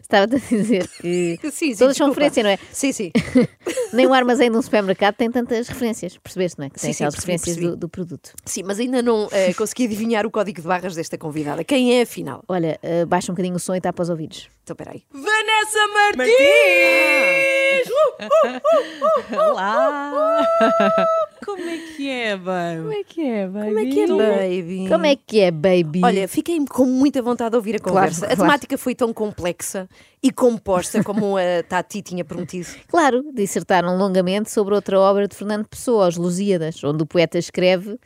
Estava-te 0.00 0.36
a 0.36 0.38
dizer 0.38 0.88
que 1.00 1.38
sim, 1.50 1.72
sim, 1.72 1.76
todas 1.76 1.96
são 1.96 2.08
desculpa. 2.08 2.08
referência, 2.20 2.42
não 2.42 2.50
é? 2.50 2.58
Sim, 2.72 2.92
sim. 2.92 3.10
Nem 3.92 4.06
o 4.06 4.14
armazém 4.14 4.50
de 4.50 4.56
um 4.56 4.62
supermercado 4.62 5.14
tem 5.16 5.30
tantas 5.30 5.68
referências, 5.68 6.16
percebeste, 6.18 6.58
não 6.58 6.66
é? 6.66 6.70
Que 6.70 6.80
tem 6.80 6.92
Sim, 6.92 6.98
sim, 6.98 7.04
aquelas 7.04 7.14
percebi, 7.24 7.32
referências 7.32 7.70
do, 7.70 7.76
do 7.76 7.88
produto. 7.88 8.32
Sim, 8.44 8.62
mas 8.64 8.78
ainda 8.78 9.02
não 9.02 9.28
eh, 9.32 9.52
consegui 9.54 9.86
adivinhar 9.86 10.24
o 10.26 10.30
código 10.30 10.60
de 10.60 10.66
barras 10.66 10.94
desta 10.94 11.18
convidada. 11.18 11.64
Quem 11.64 11.98
é, 11.98 12.02
afinal? 12.02 12.44
Olha, 12.48 12.78
eh, 12.82 13.04
baixa 13.04 13.32
um 13.32 13.34
bocadinho 13.34 13.56
o 13.56 13.58
som 13.60 13.74
e 13.74 13.80
tapa 13.80 14.02
os 14.02 14.10
ouvidos. 14.10 14.48
Então, 14.62 14.76
peraí. 14.76 15.02
Vanessa 15.12 15.88
Martins! 16.16 16.30
Olá! 19.36 21.26
Como 21.44 21.62
é 21.68 21.76
que 21.96 22.08
é, 22.10 22.36
babe? 22.36 22.80
Como 22.82 22.92
é 22.92 23.04
que 23.04 23.20
é, 23.22 23.46
baby? 23.48 23.68
Como 23.68 23.78
é 23.78 23.84
que 23.86 24.00
é, 24.00 24.06
baby? 24.06 24.88
Como 24.88 25.06
é 25.06 25.16
que 25.16 25.40
é, 25.40 25.50
baby? 25.50 26.00
Olha, 26.04 26.28
fiquei 26.28 26.64
com 26.66 26.84
muita 26.84 27.22
vontade 27.22 27.50
de 27.50 27.56
ouvir 27.56 27.76
a 27.76 27.78
Claro, 27.78 27.94
conversa. 27.96 28.20
claro. 28.26 28.32
A 28.32 28.36
temática 28.44 28.78
foi 28.78 28.94
tão 28.94 29.12
complexa 29.12 29.88
e 30.22 30.30
composta 30.30 31.02
como 31.02 31.36
a 31.36 31.62
Tati 31.68 32.02
tinha 32.02 32.24
prometido. 32.24 32.68
Claro, 32.88 33.24
dissertaram 33.32 33.96
longamente 33.96 34.50
sobre 34.50 34.74
outra 34.74 34.98
obra 35.00 35.26
de 35.26 35.34
Fernando 35.34 35.66
Pessoa, 35.66 36.08
Os 36.08 36.16
Lusíadas, 36.16 36.82
onde 36.84 37.02
o 37.02 37.06
poeta 37.06 37.38
escreve 37.38 37.98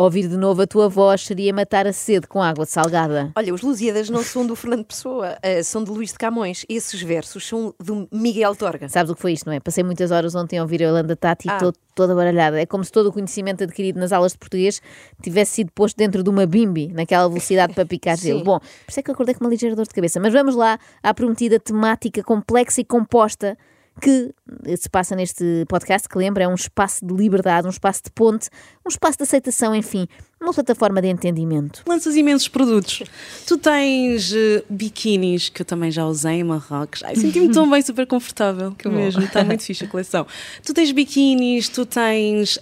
Ouvir 0.00 0.28
de 0.28 0.36
novo 0.36 0.62
a 0.62 0.66
tua 0.66 0.88
voz 0.88 1.26
seria 1.26 1.52
matar 1.52 1.84
a 1.84 1.92
sede 1.92 2.28
com 2.28 2.40
água 2.40 2.64
salgada. 2.64 3.32
Olha, 3.34 3.52
os 3.52 3.62
Lusíadas 3.62 4.08
não 4.08 4.22
são 4.22 4.46
do 4.46 4.54
Fernando 4.54 4.84
Pessoa, 4.84 5.36
eh, 5.42 5.60
são 5.64 5.82
de 5.82 5.90
Luís 5.90 6.12
de 6.12 6.18
Camões. 6.18 6.64
Esses 6.68 7.02
versos 7.02 7.44
são 7.44 7.74
do 7.80 8.06
Miguel 8.12 8.54
Torga. 8.54 8.88
Sabes 8.88 9.10
o 9.10 9.16
que 9.16 9.20
foi 9.20 9.32
isto, 9.32 9.46
não 9.46 9.52
é? 9.52 9.58
Passei 9.58 9.82
muitas 9.82 10.12
horas 10.12 10.36
ontem 10.36 10.56
a 10.56 10.62
ouvir 10.62 10.84
a 10.84 10.86
Yolanda 10.86 11.16
Tati 11.16 11.48
e 11.48 11.50
Ah. 11.50 11.54
estou 11.56 11.72
toda 11.96 12.14
baralhada. 12.14 12.60
É 12.60 12.64
como 12.64 12.84
se 12.84 12.92
todo 12.92 13.08
o 13.08 13.12
conhecimento 13.12 13.64
adquirido 13.64 13.98
nas 13.98 14.12
aulas 14.12 14.34
de 14.34 14.38
português 14.38 14.80
tivesse 15.20 15.50
sido 15.56 15.72
posto 15.72 15.96
dentro 15.96 16.22
de 16.22 16.30
uma 16.30 16.46
bimbi, 16.46 16.92
naquela 16.94 17.26
velocidade 17.26 17.74
para 17.74 17.84
picar 17.84 18.16
gelo. 18.22 18.44
Bom, 18.44 18.60
por 18.60 18.66
isso 18.90 19.00
é 19.00 19.02
que 19.02 19.10
eu 19.10 19.14
acordei 19.14 19.34
com 19.34 19.42
uma 19.42 19.50
ligeira 19.50 19.74
dor 19.74 19.84
de 19.84 19.92
cabeça. 19.92 20.20
Mas 20.20 20.32
vamos 20.32 20.54
lá 20.54 20.78
à 21.02 21.12
prometida 21.12 21.58
temática 21.58 22.22
complexa 22.22 22.80
e 22.80 22.84
composta 22.84 23.58
que 24.00 24.32
se 24.76 24.88
passa 24.88 25.14
neste 25.14 25.64
podcast, 25.68 26.08
que 26.08 26.16
lembra, 26.16 26.44
é 26.44 26.48
um 26.48 26.54
espaço 26.54 27.04
de 27.04 27.14
liberdade, 27.14 27.66
um 27.66 27.70
espaço 27.70 28.02
de 28.04 28.10
ponte, 28.10 28.48
um 28.84 28.88
espaço 28.88 29.18
de 29.18 29.24
aceitação, 29.24 29.74
enfim, 29.74 30.08
uma 30.40 30.52
plataforma 30.52 31.02
de 31.02 31.08
entendimento. 31.08 31.82
Lanças 31.86 32.14
imensos 32.14 32.48
produtos. 32.48 33.02
Tu 33.46 33.58
tens 33.58 34.32
eh, 34.32 34.62
biquinis, 34.70 35.48
que 35.48 35.62
eu 35.62 35.66
também 35.66 35.90
já 35.90 36.06
usei 36.06 36.34
em 36.34 36.44
Marrocos. 36.44 37.02
Ai, 37.02 37.16
senti-me 37.16 37.50
tão 37.50 37.68
bem, 37.68 37.82
super 37.82 38.06
confortável. 38.06 38.72
Que 38.72 38.88
mesmo, 38.88 39.24
está 39.24 39.42
muito 39.44 39.64
fixe 39.64 39.84
a 39.84 39.88
coleção. 39.88 40.26
Tu 40.64 40.72
tens 40.72 40.92
biquinis, 40.92 41.68
tu 41.68 41.84
tens 41.84 42.58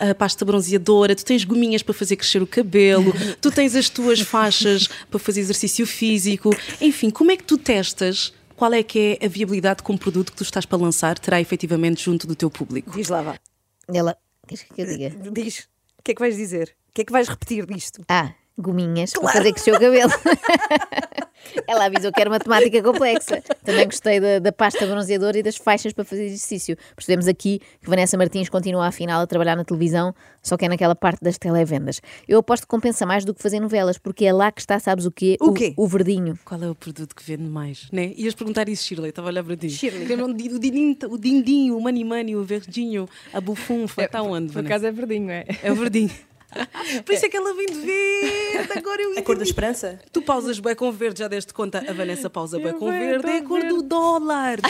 a 0.00 0.14
pasta 0.14 0.44
bronzeadora, 0.44 1.14
tu 1.14 1.24
tens 1.24 1.44
gominhas 1.44 1.82
para 1.82 1.94
fazer 1.94 2.16
crescer 2.16 2.42
o 2.42 2.46
cabelo, 2.46 3.12
tu 3.40 3.50
tens 3.50 3.76
as 3.76 3.88
tuas 3.90 4.20
faixas 4.20 4.88
para 5.10 5.18
fazer 5.18 5.40
exercício 5.40 5.86
físico. 5.86 6.50
Enfim, 6.80 7.10
como 7.10 7.30
é 7.30 7.36
que 7.36 7.44
tu 7.44 7.58
testas? 7.58 8.32
Qual 8.58 8.72
é 8.72 8.82
que 8.82 9.16
é 9.20 9.24
a 9.24 9.28
viabilidade 9.28 9.84
que 9.84 9.92
um 9.92 9.96
produto 9.96 10.32
que 10.32 10.38
tu 10.38 10.42
estás 10.42 10.66
para 10.66 10.76
lançar 10.76 11.16
terá 11.16 11.40
efetivamente 11.40 12.02
junto 12.02 12.26
do 12.26 12.34
teu 12.34 12.50
público? 12.50 12.90
Diz 12.90 13.08
lá, 13.08 13.22
vá. 13.22 13.38
Ela, 13.86 14.18
queres 14.48 14.64
que 14.64 14.82
eu 14.82 14.84
diga? 14.84 15.10
Diz. 15.30 15.68
O 15.96 16.02
que 16.02 16.10
é 16.10 16.14
que 16.16 16.20
vais 16.20 16.36
dizer? 16.36 16.74
O 16.88 16.92
que 16.92 17.02
é 17.02 17.04
que 17.04 17.12
vais 17.12 17.28
repetir 17.28 17.64
disto? 17.66 18.02
Ah, 18.08 18.34
gominhas 18.58 19.12
para 19.12 19.32
fazer 19.32 19.52
crescer 19.52 19.72
o 19.72 19.80
cabelo. 19.80 20.12
Ela 21.66 21.86
avisou 21.86 22.12
que 22.12 22.20
era 22.20 22.28
uma 22.28 22.38
temática 22.38 22.82
complexa. 22.82 23.42
Também 23.64 23.86
gostei 23.86 24.20
da, 24.20 24.38
da 24.38 24.52
pasta 24.52 24.86
bronzeadora 24.86 25.38
e 25.38 25.42
das 25.42 25.56
faixas 25.56 25.92
para 25.92 26.04
fazer 26.04 26.24
exercício. 26.24 26.76
Percebemos 26.94 27.28
aqui 27.28 27.60
que 27.82 27.88
Vanessa 27.88 28.16
Martins 28.16 28.48
continua 28.48 28.86
afinal 28.86 29.20
a 29.20 29.26
trabalhar 29.26 29.56
na 29.56 29.64
televisão, 29.64 30.14
só 30.42 30.56
que 30.56 30.64
é 30.64 30.68
naquela 30.68 30.94
parte 30.94 31.22
das 31.22 31.38
televendas. 31.38 32.00
Eu 32.26 32.40
aposto 32.40 32.62
que 32.62 32.68
compensa 32.68 33.06
mais 33.06 33.24
do 33.24 33.34
que 33.34 33.42
fazer 33.42 33.60
novelas, 33.60 33.98
porque 33.98 34.24
é 34.24 34.32
lá 34.32 34.50
que 34.50 34.60
está, 34.60 34.78
sabes 34.78 35.06
o 35.06 35.10
quê? 35.10 35.36
O 35.40 35.52
quê? 35.52 35.74
O 35.76 35.86
verdinho. 35.86 36.38
Qual 36.44 36.62
é 36.62 36.68
o 36.68 36.74
produto 36.74 37.14
que 37.14 37.22
vende 37.22 37.48
mais? 37.48 37.88
Né? 37.92 38.12
Ias 38.16 38.34
perguntar 38.34 38.68
isso, 38.68 38.84
Shirley, 38.84 39.10
estava 39.10 39.28
a 39.28 39.30
olhar 39.30 39.44
para 39.44 39.56
ti. 39.56 39.70
Shirley. 39.70 40.06
O 40.22 40.58
dindim, 40.58 40.98
o 41.08 41.18
dindim, 41.18 41.70
o 41.70 41.80
mani 41.80 42.04
mani, 42.04 42.36
o 42.36 42.44
verdinho, 42.44 43.08
a 43.32 43.40
bufunfa, 43.40 44.04
está 44.04 44.22
onde, 44.22 44.52
Por 44.52 44.64
acaso 44.64 44.86
é 44.86 44.92
verdinho, 44.92 45.30
é? 45.30 45.44
É 45.62 45.72
o 45.72 45.74
verdinho. 45.74 46.10
Por 47.04 47.14
isso 47.14 47.26
é 47.26 47.28
que 47.28 47.36
ela 47.36 47.54
vem 47.54 47.66
de 47.66 47.74
verde, 47.80 48.78
agora 48.78 49.02
eu 49.02 49.10
A 49.12 49.14
cor 49.16 49.24
da 49.24 49.32
entendi. 49.42 49.50
esperança? 49.50 50.00
Tu 50.12 50.22
pausas 50.22 50.58
bem 50.58 50.74
com 50.74 50.90
verde, 50.90 51.20
já 51.20 51.28
deste 51.28 51.52
conta? 51.52 51.84
A 51.88 51.92
Vanessa 51.92 52.30
pausa 52.30 52.58
bem 52.58 52.72
com 52.72 52.90
verde, 52.90 53.28
é 53.28 53.36
a 53.38 53.42
cor 53.42 53.62
do 53.64 53.82
dólar. 53.82 54.58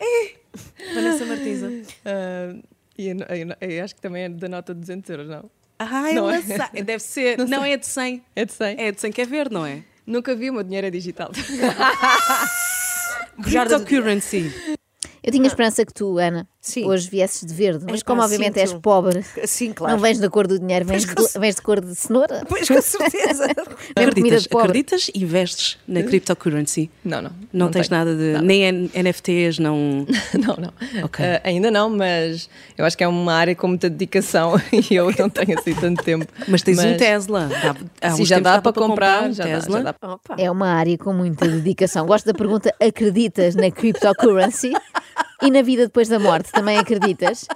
É, 0.00 0.94
Vanessa 0.94 1.24
Martisa. 1.26 1.70
Ah, 2.04 2.54
e 2.96 3.08
eu, 3.08 3.16
eu- 3.18 3.68
eu 3.68 3.84
acho 3.84 3.94
que 3.94 4.00
também 4.00 4.24
é 4.24 4.28
da 4.28 4.48
nota 4.48 4.72
de 4.74 4.80
200 4.80 5.10
euros, 5.10 5.28
não? 5.28 5.50
Ah, 5.78 6.02
Não 6.12 6.30
ela 6.30 6.36
é? 6.36 6.42
sabe. 6.42 6.80
Deve 6.84 7.02
ser. 7.02 7.38
Não, 7.46 7.62
é 7.64 7.76
de 7.76 7.84
100. 7.86 8.22
É 8.34 8.44
de 8.44 8.52
100? 8.52 8.76
É 8.80 8.92
de 8.92 9.00
100 9.00 9.12
que 9.12 9.20
é 9.20 9.26
verde, 9.26 9.52
não 9.54 9.66
é? 9.66 9.82
Nunca 10.06 10.34
vi, 10.34 10.48
o 10.50 10.54
meu 10.54 10.62
dinheiro 10.62 10.86
é 10.86 10.90
digital. 10.90 11.30
Cryptocurrency. 13.42 14.52
Eu 15.26 15.32
tinha 15.32 15.46
esperança 15.46 15.84
que 15.84 15.92
tu, 15.92 16.18
Ana, 16.18 16.46
Sim. 16.60 16.84
hoje 16.86 17.10
viesses 17.10 17.44
de 17.44 17.52
verde, 17.52 17.84
mas 17.88 18.00
Epá, 18.00 18.06
como 18.12 18.22
obviamente 18.22 18.58
és 18.60 18.70
sinto. 18.70 18.80
pobre, 18.80 19.22
Sim, 19.44 19.72
claro. 19.72 19.94
não 19.94 20.00
vens 20.00 20.20
da 20.20 20.30
cor 20.30 20.46
do 20.46 20.58
dinheiro, 20.58 20.84
vens, 20.84 21.04
de, 21.04 21.38
vens 21.38 21.56
de 21.56 21.62
cor 21.62 21.80
de 21.80 21.94
cenoura. 21.96 22.44
Pois, 22.48 22.68
com 22.68 22.80
certeza. 22.80 23.46
Nem 23.96 24.06
Acreditas, 24.06 24.46
acreditas 24.54 25.10
e 25.12 25.22
investes 25.24 25.78
na 25.86 26.02
cryptocurrency? 26.04 26.90
Não, 27.04 27.20
não. 27.20 27.30
Não, 27.52 27.70
tens 27.70 27.88
tenho. 27.88 27.98
nada 27.98 28.14
de. 28.14 28.40
Nem 28.40 28.62
N- 28.62 28.90
NFTs, 28.94 29.58
não. 29.58 30.06
Não, 30.34 30.56
não. 30.56 31.04
Ok. 31.04 31.24
Ah, 31.24 31.40
ainda 31.44 31.70
não, 31.70 31.88
mas 31.90 32.48
eu 32.76 32.84
acho 32.84 32.96
que 32.96 33.02
é 33.02 33.08
uma 33.08 33.32
área 33.34 33.54
com 33.54 33.66
muita 33.68 33.88
dedicação 33.90 34.54
e 34.90 34.94
eu 34.94 35.06
não 35.18 35.28
tenho 35.30 35.58
assim 35.58 35.74
tanto 35.74 36.02
tempo. 36.04 36.26
Mas 36.46 36.62
tens 36.62 36.78
um 36.78 36.96
Tesla. 36.96 37.48
Dá, 37.48 37.74
há 38.08 38.10
Sim, 38.12 38.24
já 38.24 38.36
dá 38.38 38.50
dava 38.56 38.62
para 38.62 38.72
comprar, 38.72 39.28
um 39.28 39.32
já 39.32 39.44
dá, 39.44 39.50
Tesla. 39.50 39.82
já 39.82 39.94
dá. 40.00 40.18
É 40.38 40.50
uma 40.50 40.68
área 40.68 40.96
com 40.98 41.12
muita 41.12 41.48
dedicação. 41.48 42.06
Gosto 42.06 42.26
da 42.26 42.34
pergunta: 42.34 42.72
acreditas 42.80 43.54
na 43.56 43.70
cryptocurrency? 43.70 44.72
E 45.46 45.50
na 45.50 45.62
vida 45.62 45.84
depois 45.84 46.08
da 46.08 46.18
morte, 46.18 46.50
também 46.50 46.76
acreditas? 46.76 47.46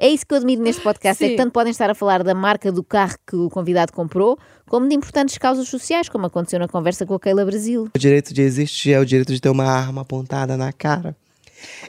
É 0.00 0.08
isso 0.08 0.24
que 0.26 0.32
eu 0.32 0.38
admiro 0.38 0.62
neste 0.62 0.80
podcast: 0.80 1.22
é 1.22 1.28
que 1.28 1.32
Sim. 1.34 1.36
tanto 1.36 1.52
podem 1.52 1.70
estar 1.70 1.90
a 1.90 1.94
falar 1.94 2.22
da 2.22 2.34
marca 2.34 2.72
do 2.72 2.82
carro 2.82 3.16
que 3.26 3.36
o 3.36 3.50
convidado 3.50 3.92
comprou, 3.92 4.38
como 4.66 4.88
de 4.88 4.94
importantes 4.94 5.36
causas 5.36 5.68
sociais, 5.68 6.08
como 6.08 6.24
aconteceu 6.24 6.58
na 6.58 6.66
conversa 6.66 7.04
com 7.04 7.12
a 7.12 7.20
Keila 7.20 7.44
Brasil. 7.44 7.90
O 7.94 7.98
direito 7.98 8.32
de 8.32 8.40
existir 8.40 8.92
é 8.92 8.98
o 8.98 9.04
direito 9.04 9.32
de 9.32 9.40
ter 9.42 9.50
uma 9.50 9.66
arma 9.66 10.00
apontada 10.00 10.56
na 10.56 10.72
cara. 10.72 11.14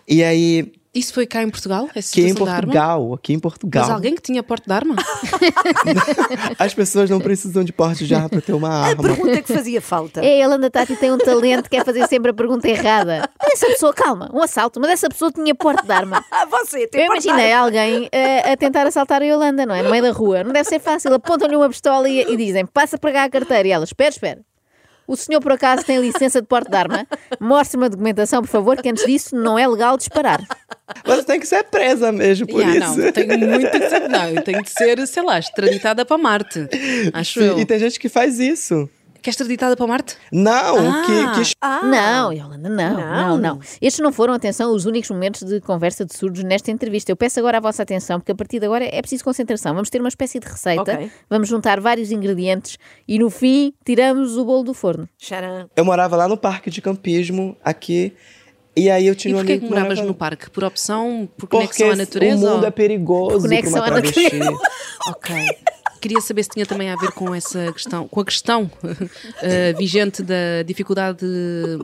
E 0.05 0.23
aí, 0.25 0.73
Isso 0.95 1.13
foi 1.13 1.27
cá 1.27 1.43
em 1.43 1.49
Portugal? 1.49 1.89
Aqui 1.93 2.21
em? 2.25 2.33
Portugal, 2.33 3.13
aqui 3.13 3.33
em 3.33 3.39
Portugal, 3.39 3.83
Mas 3.83 3.91
alguém 3.93 4.15
que 4.15 4.21
tinha 4.21 4.41
porte 4.41 4.65
de 4.65 4.73
arma? 4.73 4.95
as 6.57 6.73
pessoas 6.73 7.09
não 7.09 7.19
precisam 7.19 7.65
de 7.65 7.73
porte 7.73 8.05
de 8.07 8.15
arma 8.15 8.29
para 8.29 8.39
ter 8.41 8.53
uma 8.53 8.69
A 8.69 8.85
arma. 8.87 9.03
pergunta 9.03 9.41
que 9.41 9.53
fazia 9.53 9.81
falta. 9.81 10.23
É, 10.23 10.41
a 10.41 10.47
Landa 10.47 10.69
Tati 10.71 10.95
tem 10.95 11.11
um 11.11 11.17
talento 11.17 11.69
que 11.69 11.75
é 11.75 11.83
fazer 11.83 12.07
sempre 12.07 12.31
a 12.31 12.33
pergunta 12.33 12.67
errada. 12.69 13.29
Mas 13.41 13.53
essa 13.61 13.67
pessoa, 13.67 13.93
calma, 13.93 14.29
um 14.33 14.41
assalto, 14.41 14.79
mas 14.79 14.91
essa 14.91 15.09
pessoa 15.09 15.31
tinha 15.31 15.53
porte 15.53 15.85
de 15.85 15.91
arma. 15.91 16.23
Ah, 16.31 16.45
você 16.45 16.85
tem 16.87 17.01
Eu 17.01 17.05
imaginei 17.07 17.53
alguém 17.53 18.09
eh, 18.11 18.51
a 18.51 18.57
tentar 18.57 18.85
assaltar 18.85 19.21
a 19.21 19.25
Yolanda, 19.25 19.65
não 19.65 19.73
é? 19.73 19.81
No 19.81 19.89
meio 19.89 20.03
da 20.03 20.11
rua. 20.11 20.43
Não 20.43 20.51
deve 20.51 20.67
ser 20.67 20.79
fácil. 20.79 21.13
Apontam-lhe 21.13 21.55
uma 21.55 21.69
pistola 21.69 22.09
e, 22.09 22.21
e 22.21 22.35
dizem: 22.35 22.65
passa 22.65 22.97
para 22.97 23.11
cá 23.11 23.23
a 23.23 23.29
carteira. 23.29 23.67
E 23.67 23.71
ela: 23.71 23.83
espera, 23.85 24.09
espera. 24.09 24.41
O 25.07 25.15
senhor, 25.15 25.39
por 25.41 25.51
acaso, 25.51 25.83
tem 25.85 25.99
licença 25.99 26.41
de 26.41 26.47
porte 26.47 26.69
de 26.69 26.75
arma? 26.77 27.05
Mostre 27.39 27.77
uma 27.77 27.89
documentação, 27.89 28.41
por 28.41 28.47
favor, 28.49 28.81
que 28.81 28.89
antes 28.89 29.05
disso 29.05 29.35
não 29.35 29.57
é 29.57 29.67
legal 29.67 29.97
disparar. 29.97 30.41
Mas 31.05 31.25
tem 31.25 31.39
que 31.39 31.47
ser 31.47 31.63
presa 31.65 32.11
mesmo 32.11 32.47
por 32.47 32.61
Yeah, 32.61 32.85
isso. 32.85 32.97
não, 32.99 33.11
tenho 33.11 33.37
muito 33.39 33.69
que 33.71 33.89
ser. 33.89 34.07
Não, 34.09 34.29
eu 34.29 34.41
tenho 34.41 34.63
de 34.63 34.69
ser, 34.69 35.05
sei 35.07 35.23
lá, 35.23 35.37
extraditada 35.39 36.05
para 36.05 36.17
Marte. 36.17 36.67
Acho 37.13 37.39
Sim, 37.39 37.45
eu. 37.47 37.59
e 37.59 37.65
tem 37.65 37.79
gente 37.79 37.99
que 37.99 38.09
faz 38.09 38.39
isso. 38.39 38.89
Que 39.25 39.29
é 39.29 39.31
extraditada 39.31 39.75
para 39.75 39.87
Marte? 39.87 40.17
Não, 40.31 40.51
Ah. 40.77 41.03
que, 41.33 41.43
que 41.43 41.55
Não, 41.87 42.31
Yolanda, 42.31 42.69
não, 42.69 42.93
não, 42.93 43.27
Não. 43.29 43.37
não, 43.39 43.59
Estes 43.81 43.97
não 44.03 44.11
foram, 44.13 44.35
atenção, 44.35 44.71
os 44.71 44.85
únicos 44.85 45.09
momentos 45.09 45.41
de 45.41 45.59
conversa 45.61 46.05
de 46.05 46.15
surdos 46.15 46.43
nesta 46.43 46.69
entrevista. 46.69 47.11
Eu 47.11 47.15
peço 47.15 47.39
agora 47.39 47.57
a 47.57 47.59
vossa 47.59 47.81
atenção, 47.81 48.19
porque 48.19 48.31
a 48.33 48.35
partir 48.35 48.59
de 48.59 48.67
agora 48.67 48.85
é 48.85 49.01
preciso 49.01 49.23
concentração. 49.23 49.73
Vamos 49.73 49.89
ter 49.89 49.99
uma 49.99 50.09
espécie 50.09 50.39
de 50.39 50.45
receita, 50.45 50.93
Ok. 50.93 51.09
vamos 51.27 51.47
juntar 51.49 51.79
vários 51.79 52.11
ingredientes 52.11 52.77
e 53.07 53.17
no 53.17 53.31
fim 53.31 53.73
tiramos 53.83 54.37
o 54.37 54.45
bolo 54.45 54.61
do 54.63 54.75
forno. 54.75 55.09
Eu 55.75 55.83
morava 55.83 56.15
lá 56.15 56.27
no 56.27 56.37
parque 56.37 56.69
de 56.69 56.79
campismo, 56.79 57.57
aqui, 57.63 58.13
e 58.77 58.91
aí 58.91 59.07
eu 59.07 59.15
tinha 59.15 59.31
E 59.33 59.37
um 59.37 59.39
amigo 59.39 59.61
que 59.61 59.65
moravas 59.67 59.89
morava- 59.97 60.07
no 60.07 60.13
parque? 60.13 60.51
Por 60.51 60.63
opção? 60.63 61.27
Por 61.35 61.47
Porque 61.47 61.57
conexão 61.57 61.89
à 61.89 61.95
natureza? 61.95 62.45
o 62.45 62.49
mundo 62.51 62.61
ou- 62.61 62.67
é 62.67 62.69
perigoso 62.69 63.41
Conexão 63.41 63.81
para 63.81 63.91
à 63.97 64.01
natureza. 64.01 64.51
Ok. 65.09 65.35
Queria 66.01 66.21
saber 66.21 66.43
se 66.43 66.49
tinha 66.49 66.65
também 66.65 66.89
a 66.89 66.95
ver 66.95 67.11
com 67.11 67.33
essa 67.33 67.71
questão, 67.73 68.07
com 68.07 68.19
a 68.21 68.25
questão 68.25 68.69
eh, 69.41 69.73
vigente 69.73 70.21
da 70.23 70.61
dificuldade 70.65 71.25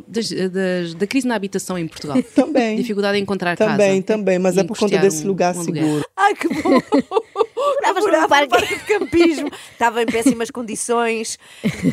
das- 0.08 0.30
das- 0.30 0.94
da 0.96 1.08
crise 1.08 1.28
na 1.28 1.36
habitação 1.36 1.78
em 1.78 1.88
Portugal. 1.88 2.22
Também. 2.36 2.76
Dificuldade 2.78 3.18
em 3.18 3.22
encontrar 3.22 3.56
casa. 3.58 3.72
Também, 3.72 4.02
também, 4.02 4.38
mas 4.40 4.58
é 4.58 4.64
por 4.64 4.78
conta 4.78 4.98
desse 4.98 5.24
um- 5.24 5.28
lugar 5.28 5.56
um 5.56 5.64
seguro. 5.64 6.06
Ai, 6.16 6.34
que 6.36 6.48
bom! 6.48 6.80
Eu 7.84 7.94
Moravas 7.94 8.22
num 8.22 8.28
parque. 8.28 8.76
de 8.76 8.84
campismo. 8.84 9.52
Estava 9.74 10.02
em 10.02 10.06
péssimas 10.06 10.52
condições. 10.52 11.38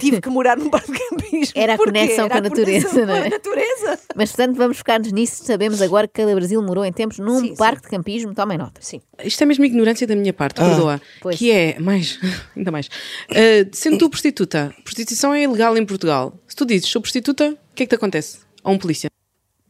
Tive 0.01 0.21
que 0.21 0.29
morar 0.29 0.57
num 0.57 0.69
parque 0.71 0.93
de 0.93 0.99
campismo. 0.99 1.53
Era 1.55 1.75
a 1.75 1.79
conexão 1.79 2.25
Era 2.27 2.29
com 2.29 2.39
a 2.39 2.41
natureza, 2.41 3.07
não 3.07 3.15
é? 3.15 3.29
Natureza. 3.29 3.99
Mas, 4.15 4.33
portanto, 4.33 4.57
vamos 4.57 4.79
focar-nos 4.79 5.13
nisso. 5.13 5.45
Sabemos 5.45 5.81
agora 5.83 6.07
que 6.07 6.15
cada 6.15 6.35
Brasil 6.35 6.63
morou 6.63 6.85
em 6.85 6.93
tempos 6.93 7.19
num 7.19 7.41
Sim, 7.41 7.57
parque 7.57 7.83
de 7.83 7.89
campismo. 7.89 8.35
Tomem 8.35 8.59
nota. 8.59 8.81
Sim. 8.81 9.01
Isto 9.23 9.43
é 9.43 9.47
mesmo 9.47 9.65
ignorância 9.65 10.07
da 10.07 10.15
minha 10.15 10.33
parte, 10.33 10.61
perdoa. 10.61 11.01
Pois. 11.21 11.39
Que 11.39 11.51
é, 11.51 11.79
mais, 11.79 12.19
ainda 12.57 12.71
mais. 12.71 12.89
Eh, 13.31 13.67
sendo 13.73 13.99
tu 13.99 14.11
prostituta, 14.11 14.75
prostituição 14.85 15.35
é 15.35 15.43
ilegal 15.43 15.77
em 15.77 15.85
Portugal. 15.85 16.35
Se 16.47 16.55
tu 16.55 16.65
dizes 16.65 16.89
sou 16.89 17.01
prostituta, 17.01 17.51
o 17.51 17.75
que 17.75 17.83
é 17.83 17.87
que 17.87 17.91
te 17.91 17.95
acontece? 17.95 18.39
A 18.63 18.71
um 18.71 18.79
polícia. 18.79 19.09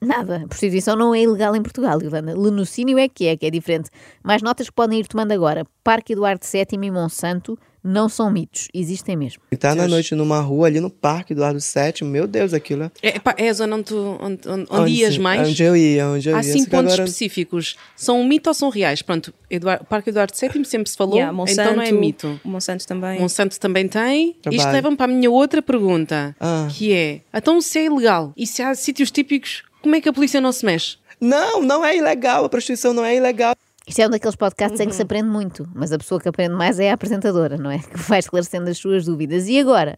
Nada. 0.00 0.42
A 0.44 0.48
prostituição 0.48 0.94
não 0.96 1.14
é 1.14 1.22
ilegal 1.22 1.54
em 1.56 1.62
Portugal, 1.62 2.00
Yolanda. 2.02 2.38
Lenocínio 2.38 2.98
é 2.98 3.08
que 3.08 3.26
é, 3.26 3.36
que 3.36 3.46
é 3.46 3.50
diferente. 3.50 3.90
Mais 4.22 4.42
notas 4.42 4.68
que 4.68 4.74
podem 4.74 5.00
ir 5.00 5.06
tomando 5.06 5.32
agora. 5.32 5.66
Parque 5.82 6.12
Eduardo 6.12 6.44
VII 6.44 6.66
e 6.86 6.90
Monsanto 6.90 7.58
não 7.82 8.08
são 8.08 8.30
mitos. 8.30 8.68
Existem 8.74 9.16
mesmo. 9.16 9.40
Estar 9.50 9.74
na 9.74 9.88
noite 9.88 10.14
numa 10.14 10.40
rua 10.40 10.66
ali 10.66 10.78
no 10.80 10.90
parque 10.90 11.32
do 11.32 11.40
lado 11.40 11.60
7, 11.60 12.04
meu 12.04 12.26
Deus, 12.26 12.52
aquilo 12.52 12.82
é. 12.84 12.90
É, 13.02 13.44
é 13.46 13.48
a 13.48 13.52
zona 13.52 13.76
onde, 13.76 13.84
tu, 13.84 14.18
onde, 14.20 14.48
onde, 14.48 14.66
onde 14.70 14.90
ias 14.92 15.14
sim, 15.14 15.20
mais? 15.20 15.48
Onde 15.48 15.62
eu 15.62 15.76
ia, 15.76 16.06
onde 16.08 16.28
eu 16.28 16.34
Há 16.36 16.38
ia. 16.38 16.40
assim 16.50 16.58
Só 16.58 16.64
que 16.64 16.70
pontos 16.70 16.92
agora- 16.92 17.04
específicos. 17.04 17.76
São 17.96 18.20
um 18.20 18.26
mito 18.26 18.50
ou 18.50 18.54
são 18.54 18.68
reais? 18.68 19.00
Pronto, 19.00 19.32
Eduardo, 19.48 19.84
Parque 19.86 20.10
Eduardo 20.10 20.32
VII 20.38 20.64
sempre 20.64 20.90
se 20.90 20.96
falou, 20.96 21.14
Yeah, 21.14 21.32
Monsanto, 21.32 21.60
então 21.62 21.76
não 21.76 21.82
é 21.82 21.92
mito. 21.92 22.40
Monsanto 22.44 22.86
também. 22.86 23.20
Monsanto 23.20 23.58
também 23.58 23.88
tem. 23.88 24.34
Trabalho. 24.42 24.60
Isto 24.60 24.72
leva-me 24.72 24.96
para 24.96 25.10
a 25.10 25.14
minha 25.14 25.30
outra 25.30 25.62
pergunta, 25.62 26.36
Ah. 26.40 26.68
que 26.70 26.92
é: 26.92 27.20
então 27.32 27.60
se 27.60 27.78
é 27.78 27.84
ilegal 27.86 28.32
e 28.36 28.46
se 28.46 28.60
há 28.60 28.74
sítios 28.74 29.10
típicos, 29.10 29.62
como 29.82 29.94
é 29.97 30.00
que 30.00 30.08
a 30.08 30.12
polícia 30.12 30.40
não 30.40 30.52
se 30.52 30.64
mexe? 30.64 30.97
Não, 31.20 31.62
não 31.62 31.85
é 31.85 31.97
ilegal, 31.97 32.44
a 32.44 32.49
prostituição 32.49 32.92
não 32.92 33.04
é 33.04 33.16
ilegal. 33.16 33.54
Isto 33.87 34.00
é 34.00 34.06
um 34.06 34.11
daqueles 34.11 34.37
podcasts 34.37 34.78
em 34.78 34.82
Uhum. 34.85 34.88
que 34.90 34.94
se 34.97 35.02
aprende 35.02 35.28
muito, 35.28 35.66
mas 35.75 35.90
a 35.92 35.99
pessoa 35.99 36.20
que 36.20 36.28
aprende 36.28 36.54
mais 36.54 36.78
é 36.78 36.90
a 36.90 36.94
apresentadora, 36.94 37.56
não 37.56 37.70
é? 37.70 37.78
Que 37.90 37.99
vai 37.99 38.18
esclarecendo 38.18 38.68
as 38.68 38.76
suas 38.78 39.06
dúvidas. 39.06 39.49
E 39.49 39.58
agora? 39.58 39.97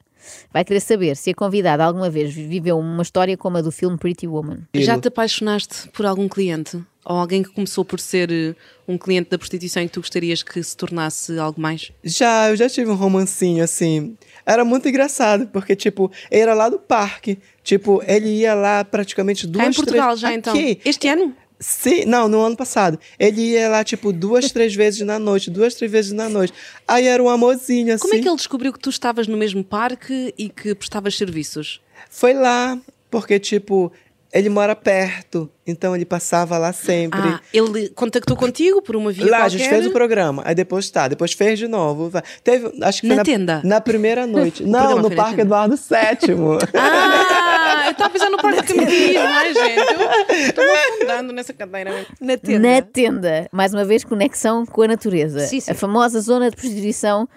Vai 0.52 0.64
querer 0.64 0.80
saber 0.80 1.16
se 1.16 1.30
a 1.30 1.34
convidada 1.34 1.82
alguma 1.84 2.08
vez 2.10 2.32
viveu 2.32 2.78
uma 2.78 3.02
história 3.02 3.36
como 3.36 3.56
a 3.56 3.62
do 3.62 3.72
filme 3.72 3.96
Pretty 3.98 4.28
Woman. 4.28 4.58
Já 4.74 4.98
te 4.98 5.08
apaixonaste 5.08 5.88
por 5.88 6.06
algum 6.06 6.28
cliente? 6.28 6.76
Ou 7.04 7.16
alguém 7.16 7.42
que 7.42 7.48
começou 7.50 7.84
por 7.84 7.98
ser 7.98 8.30
eh, 8.30 8.54
um 8.86 8.98
cliente 8.98 9.30
da 9.30 9.38
prostituição 9.38 9.82
e 9.82 9.86
que 9.86 9.92
tu 9.94 10.00
gostarias 10.00 10.42
que 10.42 10.62
se 10.62 10.76
tornasse 10.76 11.38
algo 11.38 11.58
mais? 11.60 11.90
Já, 12.04 12.50
eu 12.50 12.56
já 12.56 12.68
tive 12.68 12.90
um 12.90 12.94
romancinho 12.94 13.64
assim. 13.64 14.16
Era 14.44 14.64
muito 14.64 14.88
engraçado, 14.88 15.46
porque, 15.48 15.76
tipo, 15.76 16.10
ele 16.30 16.42
era 16.42 16.54
lá 16.54 16.68
do 16.68 16.78
parque. 16.78 17.38
Tipo, 17.62 18.02
ele 18.06 18.28
ia 18.28 18.54
lá 18.54 18.84
praticamente 18.84 19.46
duas, 19.46 19.64
Cá 19.64 19.70
em 19.70 19.74
Portugal 19.74 20.08
três... 20.08 20.20
já 20.20 20.34
então? 20.34 20.52
Aqui. 20.52 20.80
Este 20.84 21.08
ano? 21.08 21.34
Sim, 21.58 22.06
não, 22.06 22.26
no 22.26 22.40
ano 22.40 22.56
passado. 22.56 22.98
Ele 23.18 23.52
ia 23.52 23.68
lá, 23.68 23.84
tipo, 23.84 24.12
duas, 24.12 24.50
três 24.52 24.74
vezes 24.74 25.02
na 25.02 25.18
noite, 25.18 25.50
duas, 25.50 25.74
três 25.74 25.92
vezes 25.92 26.12
na 26.12 26.28
noite. 26.28 26.54
Aí 26.88 27.06
era 27.06 27.22
um 27.22 27.28
amorzinho, 27.28 27.94
assim. 27.94 28.02
Como 28.02 28.14
é 28.14 28.18
que 28.18 28.28
ele 28.28 28.36
descobriu 28.36 28.72
que 28.72 28.78
tu 28.78 28.88
estavas 28.88 29.28
no 29.28 29.36
mesmo 29.36 29.62
parque 29.62 30.34
e 30.38 30.48
que 30.48 30.74
prestavas 30.74 31.14
serviços? 31.14 31.80
Foi 32.08 32.32
lá, 32.32 32.78
porque, 33.10 33.38
tipo, 33.38 33.92
ele 34.32 34.48
mora 34.48 34.76
perto, 34.76 35.50
então 35.66 35.94
ele 35.94 36.04
passava 36.04 36.56
lá 36.58 36.72
sempre. 36.72 37.18
Ah, 37.20 37.40
ele 37.52 37.88
contactou 37.90 38.36
contigo 38.36 38.80
por 38.80 38.94
uma 38.96 39.10
via 39.10 39.24
Lá, 39.28 39.36
a 39.38 39.40
qualquer? 39.42 39.58
gente 39.58 39.68
fez 39.68 39.86
o 39.86 39.90
programa, 39.90 40.42
aí 40.44 40.54
depois 40.54 40.88
tá, 40.90 41.08
depois 41.08 41.32
fez 41.32 41.58
de 41.58 41.66
novo. 41.66 42.10
Teve, 42.44 42.72
acho 42.82 43.00
que 43.00 43.08
Na 43.08 43.16
foi 43.16 43.24
tenda? 43.24 43.60
Na 43.64 43.80
primeira 43.80 44.26
noite. 44.26 44.62
Não, 44.66 44.78
programa 44.80 45.02
no 45.02 45.08
na 45.10 45.16
Parque? 45.16 45.40
Eduardo 45.40 45.76
VII. 45.76 46.68
Ah, 46.78 47.82
eu 47.86 47.90
estava 47.92 48.10
pensando 48.10 48.32
no 48.32 48.38
parque 48.38 48.62
de 48.62 48.74
campismo, 48.74 49.20
ai 49.20 49.54
gente. 49.54 49.78
Eu 49.78 50.46
estou-me 50.48 50.70
afundando 50.70 51.32
nessa 51.32 51.52
cadeira. 51.52 52.06
Na 52.20 52.36
tenda. 52.36 52.58
Na 52.58 52.82
tenda, 52.82 53.48
mais 53.52 53.74
uma 53.74 53.84
vez, 53.84 54.04
conexão 54.04 54.64
com 54.64 54.82
a 54.82 54.88
natureza. 54.88 55.40
Sim, 55.40 55.60
sim. 55.60 55.70
A 55.70 55.74
famosa 55.74 56.20
zona 56.20 56.50
de 56.50 56.56
prostituição. 56.56 57.28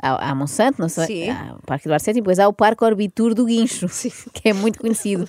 Há, 0.00 0.30
há 0.30 0.34
Monsanto, 0.34 0.80
não 0.80 0.88
sei, 0.88 1.06
Sim. 1.06 1.30
há 1.30 1.56
o 1.58 1.66
Parque 1.66 1.88
Eduardo 1.88 2.04
VII, 2.04 2.14
depois 2.14 2.38
há 2.38 2.46
o 2.46 2.52
Parque 2.52 2.84
Orbitur 2.84 3.34
do 3.34 3.44
Guincho, 3.44 3.86
que 4.32 4.48
é 4.48 4.52
muito 4.52 4.78
conhecido. 4.78 5.28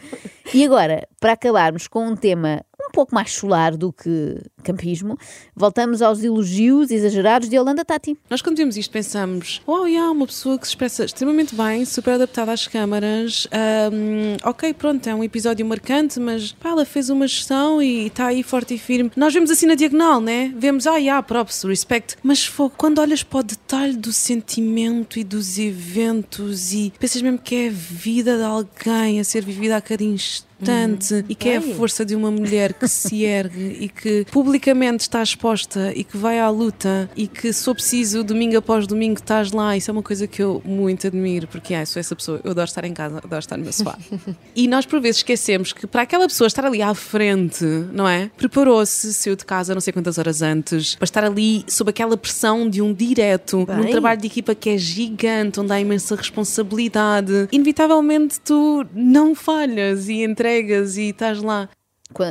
E 0.54 0.64
agora, 0.64 1.08
para 1.20 1.34
acabarmos 1.34 1.88
com 1.88 2.08
um 2.08 2.16
tema 2.16 2.64
um 2.80 2.92
pouco 2.92 3.14
mais 3.14 3.32
solar 3.34 3.76
do 3.76 3.92
que 3.92 4.42
campismo, 4.63 5.18
voltamos 5.56 6.01
aos 6.01 6.24
elogios 6.24 6.92
exagerados 6.92 7.50
de 7.50 7.56
Yolanda 7.56 7.84
Tati. 7.86 8.18
Nós 8.30 8.42
quando 8.42 8.58
vemos 8.58 8.78
isto 8.78 8.92
pensamos, 8.92 9.62
oh, 9.66 9.86
yeah, 9.86 10.12
uma 10.12 10.25
pessoa 10.25 10.58
que 10.58 10.66
se 10.66 10.72
expressa 10.72 11.06
extremamente 11.06 11.56
bem, 11.56 11.86
super 11.86 12.16
adaptada 12.16 12.51
às 12.51 12.68
câmaras, 12.68 13.48
ahm, 13.51 14.38
ok, 14.44 14.74
pronto, 14.74 15.08
é 15.08 15.16
um 15.16 15.24
episódio 15.24 15.66
marcante, 15.66 16.20
mas 16.20 16.51
pá, 16.54 16.70
ela 16.70 16.86
fez 16.86 17.10
uma 17.10 17.28
gestão 17.28 17.82
e 17.82 18.08
está 18.08 18.28
aí 18.28 18.44
forte 18.44 18.74
e 18.74 18.78
firme. 18.78 19.12
Nós 19.16 19.34
vemos 19.34 19.51
assim 19.51 19.66
na 19.66 19.75
diagonal, 19.75 20.22
né? 20.22 20.54
Vemos, 20.58 20.88
ah, 20.88 20.98
yeah, 20.98 21.22
props, 21.22 21.63
respect, 21.63 22.18
mas 22.24 22.46
fogo, 22.46 22.74
quando 22.78 23.00
olhas 23.00 23.24
para 23.24 23.39
o 23.39 23.44
detalhe 23.44 23.96
do 23.96 24.12
sentimento 24.12 25.20
e 25.20 25.24
dos 25.24 25.58
eventos 25.58 26.74
e 26.74 26.94
pensas 27.00 27.22
mesmo 27.22 27.39
que 27.39 27.56
é 27.56 27.68
a 27.68 27.72
vida 27.72 28.38
de 28.38 28.44
alguém 28.44 29.20
a 29.20 29.24
ser 29.24 29.44
vivida 29.44 29.78
a 29.78 29.82
cada 29.82 30.04
instante 30.04 30.50
importante 30.60 31.25
e 31.30 31.36
que 31.36 31.50
é 31.50 31.58
a 31.58 31.62
força 31.62 32.06
de 32.06 32.16
uma 32.16 32.30
mulher 32.30 32.74
que 32.74 32.88
se 32.88 33.24
ergue 33.24 33.78
e 33.80 33.89
que 33.89 34.25
publicamente 34.50 35.01
está 35.01 35.22
exposta 35.22 35.94
e 35.96 36.03
que 36.03 36.18
vai 36.18 36.39
à 36.39 36.50
luta 36.50 37.08
e 37.15 37.27
que, 37.27 37.53
se 37.53 37.63
for 37.63 37.75
preciso, 37.75 38.24
domingo 38.24 38.58
após 38.58 38.88
domingo 38.88 39.20
estás 39.20 39.51
lá. 39.51 39.77
Isso 39.77 39.91
é 39.91 39.94
uma 39.94 40.01
coisa 40.01 40.25
que 40.25 40.41
eu 40.41 40.60
muito 40.65 41.06
admiro, 41.06 41.48
porque 41.48 41.75
ai, 41.75 41.86
sou 41.86 42.00
essa 42.00 42.15
pessoa. 42.15 42.41
Eu 42.44 42.50
adoro 42.50 42.65
estar 42.65 42.84
em 42.84 42.91
casa, 42.91 43.20
adoro 43.20 43.38
estar 43.38 43.58
no 43.58 43.63
meu 43.63 43.72
sofá. 43.72 43.96
e 44.56 44.68
nós, 44.68 44.88
por 44.88 45.00
vezes, 45.00 45.18
esquecemos 45.18 45.72
que 45.72 45.86
para 45.86 46.01
aquela 46.01 46.27
pessoa 46.27 46.48
estar 46.48 46.65
ali 46.65 46.82
à 46.82 46.96
frente, 46.96 47.63
não 47.94 48.08
é? 48.08 48.32
Preparou-se, 48.38 49.13
saiu 49.13 49.36
de 49.36 49.46
casa 49.46 49.75
não 49.75 49.82
sei 49.82 49.94
quantas 49.94 50.18
horas 50.18 50.41
antes, 50.41 50.96
para 50.96 51.06
estar 51.06 51.24
ali 51.24 51.63
sob 51.68 51.91
aquela 51.91 52.18
pressão 52.18 52.68
de 52.68 52.82
um 52.82 52.91
direto, 52.91 53.68
num 53.70 53.84
Bem. 53.84 53.91
trabalho 53.91 54.20
de 54.20 54.25
equipa 54.25 54.56
que 54.56 54.72
é 54.72 54.79
gigante, 54.79 55.60
onde 55.60 55.72
há 55.72 55.79
imensa 55.79 56.15
responsabilidade. 56.15 57.48
Inevitavelmente 57.51 58.39
tu 58.39 58.84
não 58.96 59.36
falhas 59.36 60.10
e 60.10 60.24
entregas 60.24 60.98
e 60.98 61.10
estás 61.10 61.39
lá. 61.39 61.70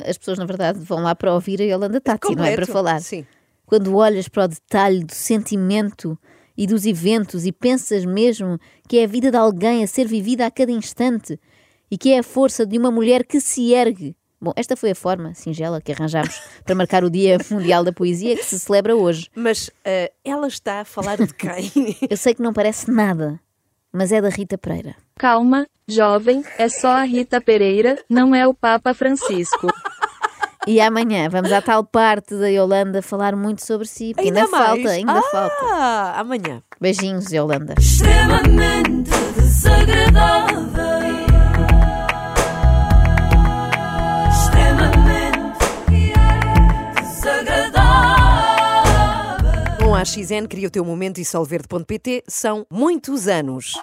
As 0.06 0.18
pessoas, 0.18 0.38
na 0.38 0.44
verdade, 0.44 0.78
vão 0.80 1.00
lá 1.02 1.14
para 1.14 1.32
ouvir 1.32 1.60
a 1.62 1.64
Yolanda 1.64 2.00
Tati, 2.00 2.34
não 2.34 2.44
é 2.44 2.54
para 2.54 2.66
Completo. 2.66 2.72
falar. 2.72 3.00
Sim. 3.00 3.26
Quando 3.64 3.94
olhas 3.96 4.28
para 4.28 4.44
o 4.44 4.48
detalhe 4.48 5.04
do 5.04 5.14
sentimento 5.14 6.18
e 6.56 6.66
dos 6.66 6.84
eventos 6.86 7.46
e 7.46 7.52
pensas 7.52 8.04
mesmo 8.04 8.58
que 8.88 8.98
é 8.98 9.04
a 9.04 9.06
vida 9.06 9.30
de 9.30 9.36
alguém 9.36 9.84
a 9.84 9.86
ser 9.86 10.06
vivida 10.08 10.46
a 10.46 10.50
cada 10.50 10.72
instante 10.72 11.38
e 11.90 11.96
que 11.96 12.12
é 12.12 12.18
a 12.18 12.22
força 12.22 12.66
de 12.66 12.76
uma 12.78 12.90
mulher 12.90 13.24
que 13.24 13.40
se 13.40 13.72
ergue. 13.72 14.16
Bom, 14.40 14.52
esta 14.56 14.76
foi 14.76 14.92
a 14.92 14.94
forma 14.94 15.34
singela 15.34 15.80
que 15.80 15.92
arranjámos 15.92 16.40
para 16.64 16.74
marcar 16.74 17.02
o 17.04 17.10
Dia 17.10 17.38
Mundial 17.50 17.82
da 17.84 17.92
Poesia 17.92 18.36
que 18.36 18.44
se 18.44 18.58
celebra 18.58 18.96
hoje. 18.96 19.28
Mas 19.34 19.70
eh, 19.84 20.12
ela 20.24 20.46
está 20.46 20.80
a 20.80 20.84
falar 20.84 21.16
de 21.18 21.34
quem? 21.34 21.70
Eu 22.08 22.16
sei 22.16 22.34
que 22.34 22.42
não 22.42 22.52
parece 22.52 22.90
nada, 22.90 23.40
mas 23.98 24.12
é 24.12 24.20
da 24.20 24.28
Rita 24.28 24.56
Pereira. 24.56 24.94
Calma, 25.18 25.66
jovem, 25.88 26.44
é 26.56 26.68
só 26.68 26.90
a 26.90 27.02
Rita 27.02 27.40
Pereira, 27.40 27.98
não 28.08 28.32
é 28.32 28.46
o 28.46 28.54
Papa 28.54 28.94
Francisco. 28.94 29.66
E 30.68 30.80
amanhã 30.80 31.28
vamos 31.28 31.50
à 31.50 31.60
tal 31.60 31.82
parte 31.82 32.36
da 32.36 32.46
Yolanda 32.46 33.02
falar 33.02 33.34
muito 33.34 33.66
sobre 33.66 33.88
si, 33.88 34.14
porque 34.14 34.28
ainda, 34.28 34.46
mais? 34.46 34.66
falta, 34.66 34.90
ainda 34.90 35.18
ah, 35.18 35.22
falta. 35.22 36.20
amanhã. 36.20 36.62
Beijinhos, 36.80 37.32
Yolanda. 37.32 37.74
extremamente 37.76 39.10
desagradável. 39.36 40.68
Extremamente 44.30 45.58
desagradável. 47.00 47.78
Com 49.84 49.94
a 49.94 50.04
XN, 50.04 50.46
cria 50.48 50.68
o 50.68 50.70
teu 50.70 50.84
momento 50.84 51.18
e 51.18 51.24
solverde.pt 51.24 52.22
são 52.28 52.64
muitos 52.70 53.26
anos. 53.26 53.80